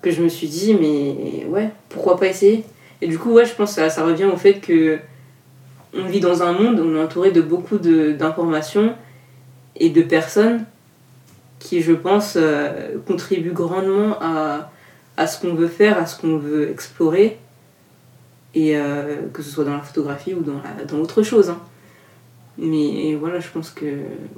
que 0.00 0.10
je 0.10 0.22
me 0.22 0.28
suis 0.28 0.48
dit, 0.48 0.74
mais 0.74 1.44
ouais, 1.46 1.70
pourquoi 1.88 2.18
pas 2.18 2.26
essayer? 2.26 2.64
Et 3.02 3.08
du 3.08 3.18
coup, 3.18 3.32
ouais, 3.32 3.44
je 3.44 3.54
pense 3.54 3.70
que 3.70 3.74
ça, 3.76 3.90
ça 3.90 4.04
revient 4.04 4.24
au 4.24 4.36
fait 4.36 4.54
que 4.54 4.98
on 5.94 6.06
vit 6.06 6.20
dans 6.20 6.42
un 6.42 6.52
monde 6.52 6.80
on 6.80 6.96
est 6.96 7.02
entouré 7.02 7.30
de 7.30 7.40
beaucoup 7.40 7.78
d'informations 7.78 8.94
et 9.76 9.90
de 9.90 10.02
personnes 10.02 10.64
qui, 11.58 11.80
je 11.80 11.92
pense, 11.92 12.34
euh, 12.36 12.98
contribuent 13.06 13.52
grandement 13.52 14.18
à, 14.20 15.26
ce 15.26 15.40
qu'on 15.40 15.54
veut 15.54 15.68
faire, 15.68 15.96
à 15.98 16.06
ce 16.06 16.20
qu'on 16.20 16.36
veut 16.36 16.68
explorer, 16.70 17.38
et 18.54 18.76
euh, 18.76 19.28
que 19.32 19.42
ce 19.42 19.50
soit 19.50 19.64
dans 19.64 19.74
la 19.74 19.82
photographie 19.82 20.34
ou 20.34 20.42
dans, 20.42 20.60
dans 20.88 20.98
autre 20.98 21.22
chose. 21.22 21.50
Hein. 21.50 21.60
Mais 22.58 23.14
voilà, 23.14 23.40
je 23.40 23.48
pense 23.48 23.70
que 23.70 23.86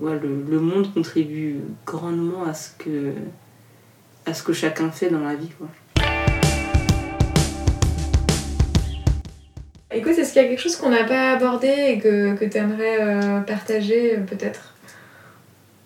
le, 0.01 0.61
monde 0.61 0.93
contribue 0.93 1.61
grandement 1.87 2.45
à 2.45 2.55
ce, 2.55 2.71
que, 2.79 4.53
chacun 4.53 4.91
fait 4.91 5.11
dans 5.11 5.21
la 5.21 5.35
vie. 5.35 5.51
Écoute, 9.95 10.19
est-ce 10.19 10.33
qu'il 10.33 10.43
y 10.43 10.45
a 10.45 10.49
quelque 10.49 10.61
chose 10.61 10.75
qu'on 10.75 10.91
n'a 10.91 11.05
pas 11.05 11.31
abordé 11.33 11.69
et 11.69 11.99
que, 12.01 12.35
que 12.35 12.45
tu 12.45 12.59
aimerais 12.59 12.99
euh, 13.01 13.41
partager 13.41 14.17
euh, 14.17 14.21
peut-être 14.23 14.75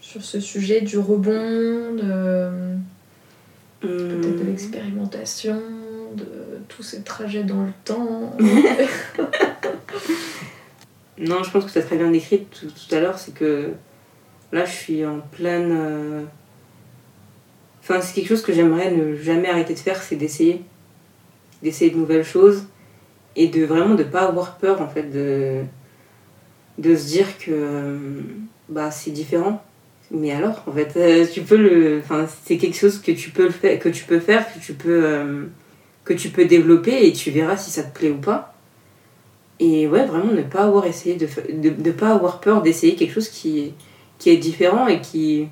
sur 0.01 0.23
ce 0.25 0.41
sujet 0.41 0.81
du 0.81 0.97
rebond, 0.97 1.95
de, 1.95 2.51
peut-être 3.81 4.39
de 4.39 4.43
hmm. 4.43 4.47
l'expérimentation, 4.47 5.61
de 6.15 6.27
tous 6.69 6.83
ces 6.83 7.03
trajets 7.03 7.45
dans 7.45 7.65
le 7.65 7.73
temps? 7.85 8.35
Non, 11.21 11.43
je 11.43 11.51
pense 11.51 11.65
que 11.65 11.73
tu 11.73 11.79
as 11.79 11.83
très 11.83 11.97
bien 11.97 12.13
décrit 12.13 12.45
tout, 12.45 12.67
tout 12.67 12.95
à 12.95 13.01
l'heure, 13.01 13.19
c'est 13.19 13.35
que 13.35 13.73
là 14.53 14.65
je 14.65 14.71
suis 14.71 15.05
en 15.05 15.19
pleine... 15.19 15.73
Euh, 15.77 16.23
enfin, 17.81 18.01
c'est 18.01 18.15
quelque 18.15 18.29
chose 18.29 18.43
que 18.43 18.53
j'aimerais 18.53 18.93
ne 18.93 19.17
jamais 19.17 19.49
arrêter 19.49 19.75
de 19.75 19.81
faire, 19.81 20.01
c'est 20.01 20.15
d'essayer. 20.15 20.63
D'essayer 21.61 21.91
de 21.91 21.97
nouvelles 21.97 22.25
choses 22.25 22.67
et 23.39 23.47
de 23.47 23.65
vraiment 23.65 23.95
de 23.95 24.03
pas 24.03 24.23
avoir 24.23 24.59
peur 24.59 24.83
en 24.83 24.89
fait 24.89 25.05
de 25.05 25.63
de 26.77 26.97
se 26.97 27.07
dire 27.07 27.39
que 27.39 27.97
bah 28.69 28.91
c'est 28.91 29.13
différent. 29.13 29.63
Mais 30.11 30.33
alors 30.33 30.65
en 30.67 30.73
fait 30.73 30.93
euh, 30.97 31.27
tu 31.33 31.43
peux 31.43 31.57
le 31.57 32.01
enfin 32.03 32.27
c'est 32.45 32.59
quelque 32.59 32.77
chose 32.77 32.99
que 32.99 33.13
tu 33.13 33.31
peux 33.31 33.45
le 33.45 33.51
faire 33.51 33.79
que 33.79 33.89
tu 33.89 34.05
peux 34.05 34.19
faire 34.19 34.53
que 34.53 34.59
tu 34.59 34.73
peux 34.75 35.01
euh, 35.05 35.45
que 36.05 36.15
tu 36.15 36.31
peux 36.31 36.47
développer 36.47 37.07
et 37.07 37.13
tu 37.13 37.31
verras 37.31 37.57
si 37.57 37.71
ça 37.71 37.85
te 37.85 37.97
plaît 37.97 38.11
ou 38.11 38.19
pas. 38.19 38.55
Et 39.61 39.87
ouais 39.87 40.05
vraiment 40.05 40.33
ne 40.33 40.43
pas 40.43 40.65
avoir 40.65 40.85
essayé 40.87 41.15
de 41.17 41.29
de, 41.53 41.71
de 41.71 41.91
pas 41.93 42.11
avoir 42.13 42.41
peur 42.41 42.61
d'essayer 42.63 42.97
quelque 42.97 43.15
chose 43.15 43.29
qui 43.29 43.73
qui 44.19 44.31
est 44.31 44.37
différent 44.37 44.89
et 44.89 45.01
qui 45.01 45.49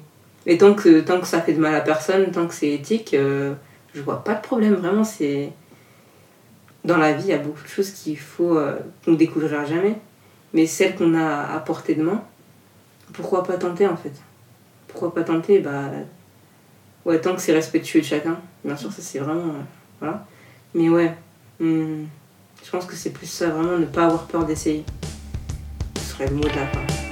tant 0.59 0.75
que 0.75 1.01
tant 1.01 1.21
que 1.21 1.27
ça 1.29 1.41
fait 1.41 1.53
de 1.53 1.61
mal 1.61 1.75
à 1.75 1.83
personne 1.83 2.33
tant 2.33 2.49
que 2.49 2.55
c'est 2.55 2.73
éthique 2.73 3.15
euh, 3.15 3.55
je 3.95 4.01
vois 4.03 4.25
pas 4.25 4.35
de 4.35 4.43
problème. 4.43 4.75
Vraiment 4.75 5.05
c'est 5.05 5.53
dans 6.87 6.97
la 6.97 7.13
vie, 7.13 7.25
il 7.25 7.31
y 7.31 7.35
a 7.35 7.39
beaucoup 7.39 7.63
de 7.63 7.69
choses 7.69 7.91
qu'il 7.91 8.19
faut 8.19 8.57
euh, 8.57 8.79
qu'on 9.05 9.15
découvrira 9.15 9.65
jamais. 9.65 9.99
Mais 10.55 10.67
celles 10.67 10.95
qu'on 10.95 11.15
a 11.15 11.55
à 11.55 11.59
portée 11.59 11.95
de 11.95 12.03
main, 12.03 12.23
pourquoi 13.13 13.43
pas 13.43 13.59
tenter 13.59 13.87
en 13.87 13.97
fait? 13.97 14.13
Pourquoi 14.89 15.13
pas 15.13 15.25
tenter? 15.25 15.59
Bah, 15.59 15.91
ouais, 17.05 17.21
Tant 17.21 17.35
que 17.35 17.41
c'est 17.43 17.53
respectueux 17.53 18.01
de 18.01 18.07
chacun. 18.07 18.39
Bien 18.65 18.77
sûr, 18.77 18.93
ça 18.93 19.03
c'est 19.03 19.19
vraiment. 19.19 19.49
Euh, 19.49 19.63
voilà. 20.01 20.25
Mais 20.75 20.89
ouais, 20.89 21.15
hmm, 21.61 22.05
je 22.65 22.71
pense 22.71 22.87
que 22.87 22.95
c'est 22.95 23.11
plus 23.11 23.27
ça, 23.27 23.49
vraiment 23.49 23.79
ne 23.79 23.87
pas 23.87 24.07
avoir 24.07 24.27
peur 24.27 24.45
d'essayer. 24.47 24.85
Ce 25.97 26.13
serait 26.13 26.29
le 26.29 26.37
mot 26.37 26.45
de 26.45 26.49
la 26.49 26.67
fin. 26.67 27.06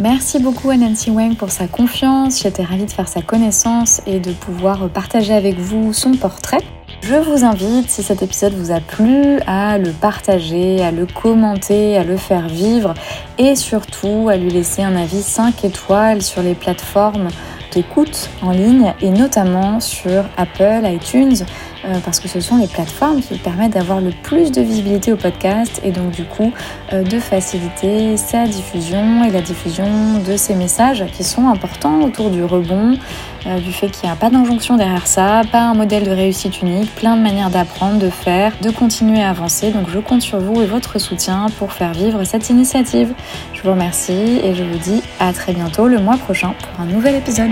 Merci 0.00 0.38
beaucoup 0.38 0.70
à 0.70 0.78
Nancy 0.78 1.10
Wang 1.10 1.36
pour 1.36 1.50
sa 1.50 1.68
confiance. 1.68 2.40
J'étais 2.40 2.62
ravie 2.62 2.86
de 2.86 2.90
faire 2.90 3.06
sa 3.06 3.20
connaissance 3.20 4.00
et 4.06 4.18
de 4.18 4.32
pouvoir 4.32 4.88
partager 4.88 5.34
avec 5.34 5.58
vous 5.58 5.92
son 5.92 6.12
portrait. 6.12 6.62
Je 7.02 7.16
vous 7.16 7.44
invite, 7.44 7.90
si 7.90 8.02
cet 8.02 8.22
épisode 8.22 8.54
vous 8.54 8.70
a 8.70 8.80
plu, 8.80 9.40
à 9.46 9.76
le 9.76 9.90
partager, 9.92 10.82
à 10.82 10.90
le 10.90 11.04
commenter, 11.04 11.98
à 11.98 12.04
le 12.04 12.16
faire 12.16 12.48
vivre 12.48 12.94
et 13.36 13.54
surtout 13.54 14.30
à 14.30 14.38
lui 14.38 14.48
laisser 14.48 14.82
un 14.82 14.96
avis 14.96 15.20
5 15.20 15.66
étoiles 15.66 16.22
sur 16.22 16.40
les 16.40 16.54
plateformes 16.54 17.28
d'écoute 17.70 18.30
en 18.40 18.52
ligne 18.52 18.94
et 19.02 19.10
notamment 19.10 19.80
sur 19.80 20.24
Apple, 20.38 20.80
iTunes, 20.84 21.44
euh, 21.84 21.98
parce 22.04 22.20
que 22.20 22.28
ce 22.28 22.40
sont 22.40 22.58
les 22.58 22.66
plateformes 22.66 23.20
qui 23.20 23.38
permettent 23.38 23.72
d'avoir 23.72 24.00
le 24.00 24.10
plus 24.10 24.52
de 24.52 24.60
visibilité 24.60 25.12
au 25.12 25.16
podcast 25.16 25.80
et 25.82 25.92
donc 25.92 26.10
du 26.10 26.24
coup 26.24 26.52
euh, 26.92 27.02
de 27.02 27.18
faciliter 27.18 28.16
sa 28.16 28.46
diffusion 28.46 29.24
et 29.24 29.30
la 29.30 29.40
diffusion 29.40 30.20
de 30.26 30.36
ces 30.36 30.54
messages 30.54 31.04
qui 31.12 31.24
sont 31.24 31.48
importants 31.48 32.02
autour 32.02 32.30
du 32.30 32.44
rebond, 32.44 32.98
euh, 33.46 33.58
du 33.60 33.72
fait 33.72 33.88
qu'il 33.88 34.08
n'y 34.08 34.12
a 34.12 34.16
pas 34.16 34.28
d'injonction 34.28 34.76
derrière 34.76 35.06
ça, 35.06 35.42
pas 35.50 35.62
un 35.62 35.74
modèle 35.74 36.04
de 36.04 36.10
réussite 36.10 36.60
unique, 36.60 36.94
plein 36.94 37.16
de 37.16 37.22
manières 37.22 37.50
d'apprendre, 37.50 37.98
de 37.98 38.10
faire, 38.10 38.52
de 38.60 38.70
continuer 38.70 39.22
à 39.22 39.30
avancer. 39.30 39.70
Donc 39.70 39.88
je 39.88 39.98
compte 39.98 40.22
sur 40.22 40.38
vous 40.38 40.60
et 40.60 40.66
votre 40.66 40.98
soutien 40.98 41.46
pour 41.58 41.72
faire 41.72 41.92
vivre 41.92 42.24
cette 42.24 42.50
initiative. 42.50 43.14
Je 43.54 43.62
vous 43.62 43.70
remercie 43.70 44.40
et 44.42 44.54
je 44.54 44.64
vous 44.64 44.78
dis 44.78 45.02
à 45.18 45.32
très 45.32 45.52
bientôt 45.54 45.88
le 45.88 45.98
mois 45.98 46.18
prochain 46.18 46.54
pour 46.58 46.80
un 46.80 46.86
nouvel 46.86 47.14
épisode. 47.14 47.50